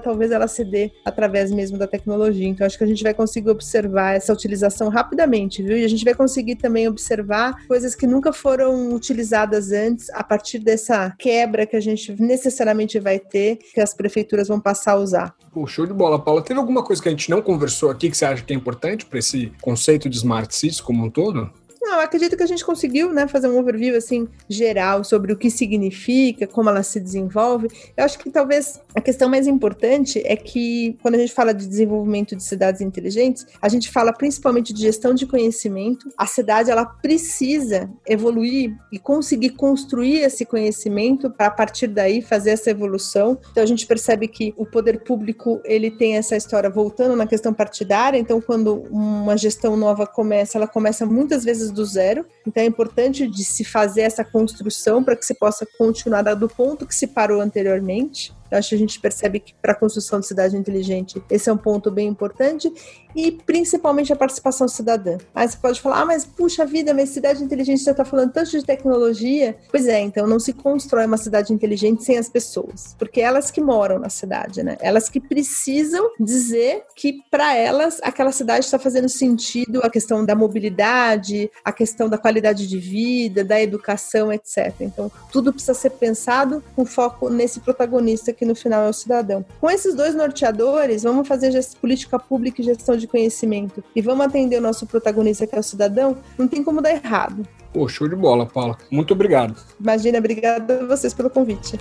talvez 0.00 0.30
ela 0.30 0.48
se 0.48 0.64
dê 0.64 0.90
através 1.04 1.50
mesmo 1.50 1.76
da 1.76 1.86
tecnologia. 1.86 2.48
Então 2.48 2.66
acho 2.66 2.78
que 2.78 2.84
a 2.84 2.86
gente 2.86 3.02
vai 3.02 3.14
conseguir 3.14 3.50
observar 3.50 4.16
essa 4.16 4.32
utilização 4.32 4.88
rapidamente, 4.88 5.62
viu? 5.62 5.76
E 5.76 5.84
a 5.84 5.88
gente 5.88 6.04
vai 6.04 6.14
conseguir 6.14 6.56
também 6.56 6.88
observar 6.88 7.66
coisas 7.66 7.94
que 7.94 8.06
nunca 8.06 8.32
foram 8.32 8.94
utilizadas 8.94 9.72
antes 9.72 10.10
a 10.10 10.22
partir 10.22 10.58
dessa 10.58 11.14
quebra 11.18 11.66
que 11.66 11.76
a 11.76 11.80
gente 11.80 12.20
necessariamente 12.20 12.98
vai 12.98 13.18
ter, 13.18 13.56
que 13.56 13.80
as 13.80 13.94
prefeituras 13.94 14.48
vão 14.48 14.60
passar 14.60 14.92
a 14.92 14.96
usar. 14.96 15.34
Pô, 15.52 15.66
show 15.66 15.86
de 15.86 15.92
bola, 15.92 16.18
Paula. 16.18 16.42
Teve 16.42 16.60
alguma 16.60 16.82
coisa 16.82 17.02
que 17.02 17.08
a 17.08 17.12
gente 17.12 17.30
não 17.30 17.42
conversou 17.42 17.90
aqui 17.90 18.08
que 18.08 18.16
você 18.16 18.24
acha 18.24 18.42
que 18.42 18.52
é 18.52 18.56
importante 18.56 19.04
para 19.04 19.18
esse 19.18 19.52
conceito 19.60 20.08
de 20.08 20.16
smart 20.16 20.54
cities 20.54 20.80
como 20.80 21.04
um 21.04 21.10
todo? 21.10 21.50
Não, 21.82 21.98
acredito 21.98 22.36
que 22.36 22.42
a 22.42 22.46
gente 22.46 22.64
conseguiu, 22.64 23.10
né, 23.10 23.26
fazer 23.26 23.48
um 23.48 23.58
overview 23.58 23.96
assim 23.96 24.28
geral 24.48 25.02
sobre 25.02 25.32
o 25.32 25.36
que 25.36 25.50
significa, 25.50 26.46
como 26.46 26.68
ela 26.68 26.82
se 26.82 27.00
desenvolve. 27.00 27.68
Eu 27.96 28.04
acho 28.04 28.18
que 28.18 28.30
talvez 28.30 28.78
a 28.94 29.00
questão 29.00 29.30
mais 29.30 29.46
importante 29.46 30.20
é 30.26 30.36
que 30.36 30.98
quando 31.00 31.14
a 31.14 31.18
gente 31.18 31.32
fala 31.32 31.54
de 31.54 31.66
desenvolvimento 31.66 32.36
de 32.36 32.42
cidades 32.42 32.82
inteligentes, 32.82 33.46
a 33.62 33.68
gente 33.68 33.90
fala 33.90 34.12
principalmente 34.12 34.74
de 34.74 34.82
gestão 34.82 35.14
de 35.14 35.26
conhecimento. 35.26 36.10
A 36.18 36.26
cidade 36.26 36.70
ela 36.70 36.84
precisa 36.84 37.90
evoluir 38.06 38.76
e 38.92 38.98
conseguir 38.98 39.50
construir 39.50 40.18
esse 40.18 40.44
conhecimento 40.44 41.30
para 41.30 41.46
a 41.46 41.50
partir 41.50 41.86
daí 41.86 42.20
fazer 42.20 42.50
essa 42.50 42.70
evolução. 42.70 43.38
Então 43.50 43.62
a 43.62 43.66
gente 43.66 43.86
percebe 43.86 44.28
que 44.28 44.52
o 44.58 44.66
poder 44.66 45.02
público 45.02 45.60
ele 45.64 45.90
tem 45.90 46.18
essa 46.18 46.36
história 46.36 46.68
voltando 46.68 47.16
na 47.16 47.26
questão 47.26 47.54
partidária. 47.54 48.18
Então 48.18 48.38
quando 48.38 48.82
uma 48.90 49.36
gestão 49.36 49.78
nova 49.78 50.06
começa, 50.06 50.58
ela 50.58 50.68
começa 50.68 51.06
muitas 51.06 51.42
vezes 51.42 51.69
do 51.70 51.84
zero. 51.84 52.24
Então 52.46 52.62
é 52.62 52.66
importante 52.66 53.26
de 53.26 53.44
se 53.44 53.64
fazer 53.64 54.02
essa 54.02 54.24
construção 54.24 55.02
para 55.02 55.16
que 55.16 55.24
se 55.24 55.34
possa 55.34 55.66
continuar 55.78 56.22
do 56.34 56.48
ponto 56.48 56.86
que 56.86 56.94
se 56.94 57.06
parou 57.06 57.40
anteriormente. 57.40 58.32
Eu 58.50 58.58
acho 58.58 58.70
que 58.70 58.74
a 58.74 58.78
gente 58.78 58.98
percebe 58.98 59.38
que 59.38 59.54
para 59.54 59.72
a 59.72 59.74
construção 59.74 60.18
de 60.20 60.26
cidade 60.26 60.56
inteligente 60.56 61.22
esse 61.30 61.48
é 61.48 61.52
um 61.52 61.56
ponto 61.56 61.90
bem 61.90 62.08
importante 62.08 62.70
e 63.14 63.32
principalmente 63.32 64.12
a 64.12 64.16
participação 64.16 64.68
cidadã. 64.68 65.18
Aí 65.34 65.48
você 65.48 65.56
pode 65.56 65.80
falar, 65.80 66.02
ah, 66.02 66.06
mas 66.06 66.24
puxa 66.24 66.64
vida, 66.64 66.94
minha 66.94 67.06
cidade 67.06 67.42
inteligente 67.42 67.84
já 67.84 67.92
está 67.92 68.04
falando 68.04 68.32
tanto 68.32 68.50
de 68.50 68.64
tecnologia. 68.64 69.56
Pois 69.70 69.86
é, 69.86 70.00
então 70.00 70.26
não 70.26 70.38
se 70.38 70.52
constrói 70.52 71.06
uma 71.06 71.16
cidade 71.16 71.52
inteligente 71.52 72.04
sem 72.04 72.18
as 72.18 72.28
pessoas, 72.28 72.94
porque 72.98 73.20
elas 73.20 73.50
que 73.50 73.60
moram 73.60 73.98
na 73.98 74.08
cidade, 74.08 74.62
né? 74.62 74.76
Elas 74.80 75.08
que 75.08 75.20
precisam 75.20 76.10
dizer 76.18 76.84
que 76.96 77.22
para 77.30 77.54
elas 77.56 78.00
aquela 78.02 78.32
cidade 78.32 78.64
está 78.64 78.78
fazendo 78.78 79.08
sentido, 79.08 79.80
a 79.82 79.90
questão 79.90 80.24
da 80.24 80.34
mobilidade, 80.34 81.50
a 81.64 81.72
questão 81.72 82.08
da 82.08 82.18
qualidade 82.18 82.66
de 82.66 82.78
vida, 82.78 83.44
da 83.44 83.60
educação, 83.60 84.32
etc. 84.32 84.74
Então 84.80 85.10
tudo 85.32 85.52
precisa 85.52 85.74
ser 85.74 85.90
pensado 85.90 86.62
com 86.74 86.84
foco 86.84 87.28
nesse 87.28 87.60
protagonista 87.60 88.32
que 88.32 88.44
no 88.44 88.54
final 88.54 88.84
é 88.84 88.88
o 88.88 88.92
cidadão. 88.92 89.44
Com 89.60 89.70
esses 89.70 89.94
dois 89.94 90.14
norteadores, 90.14 91.02
vamos 91.02 91.26
fazer 91.26 91.50
política 91.80 92.18
pública 92.18 92.60
e 92.60 92.64
gestão 92.64 92.96
de 93.00 93.06
conhecimento 93.06 93.82
e 93.94 94.00
vamos 94.00 94.26
atender 94.26 94.58
o 94.58 94.62
nosso 94.62 94.86
protagonista, 94.86 95.46
que 95.46 95.56
é 95.56 95.58
o 95.58 95.62
cidadão, 95.62 96.16
não 96.38 96.46
tem 96.46 96.62
como 96.62 96.80
dar 96.80 96.90
errado. 96.90 97.46
Pô, 97.72 97.88
show 97.88 98.08
de 98.08 98.16
bola, 98.16 98.46
Paula. 98.46 98.76
Muito 98.90 99.14
obrigado. 99.14 99.56
Imagina, 99.80 100.18
obrigada 100.18 100.80
a 100.80 100.86
vocês 100.86 101.14
pelo 101.14 101.30
convite. 101.30 101.78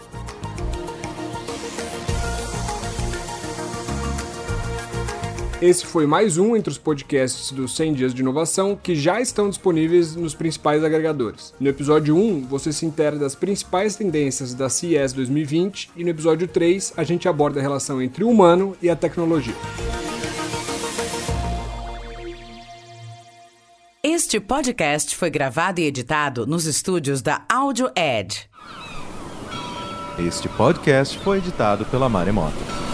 Esse 5.62 5.86
foi 5.86 6.08
mais 6.08 6.38
um 6.38 6.55
entre 6.55 6.71
os 6.71 6.77
podcasts 6.77 7.51
dos 7.51 7.75
100 7.75 7.93
Dias 7.93 8.13
de 8.13 8.21
Inovação 8.21 8.79
que 8.82 8.95
já 8.95 9.19
estão 9.19 9.49
disponíveis 9.49 10.15
nos 10.15 10.34
principais 10.34 10.86
agregadores. 10.86 11.53
No 11.60 11.67
episódio 11.67 12.15
1, 12.15 12.45
você 12.47 12.71
se 12.71 12.86
intera 12.86 13.17
das 13.17 13.36
principais 13.36 13.97
tendências 13.97 14.53
da 14.53 14.69
CES 14.69 15.12
2020 15.12 15.91
e 15.97 16.03
no 16.05 16.10
episódio 16.12 16.47
3, 16.47 16.93
a 16.95 17.03
gente 17.03 17.27
aborda 17.27 17.60
a 17.60 17.62
relação 17.62 18.01
entre 18.01 18.23
o 18.23 18.29
humano 18.29 18.73
e 18.82 18.89
a 18.89 18.95
tecnologia. 18.95 19.55
Este 24.19 24.38
podcast 24.38 25.15
foi 25.15 25.29
gravado 25.29 25.79
e 25.79 25.86
editado 25.86 26.45
nos 26.45 26.65
estúdios 26.65 27.21
da 27.21 27.45
Audio 27.47 27.89
Edge. 27.95 28.49
Este 30.19 30.49
podcast 30.49 31.17
foi 31.19 31.38
editado 31.38 31.86
pela 31.86 32.10
Maremoto. 32.10 32.88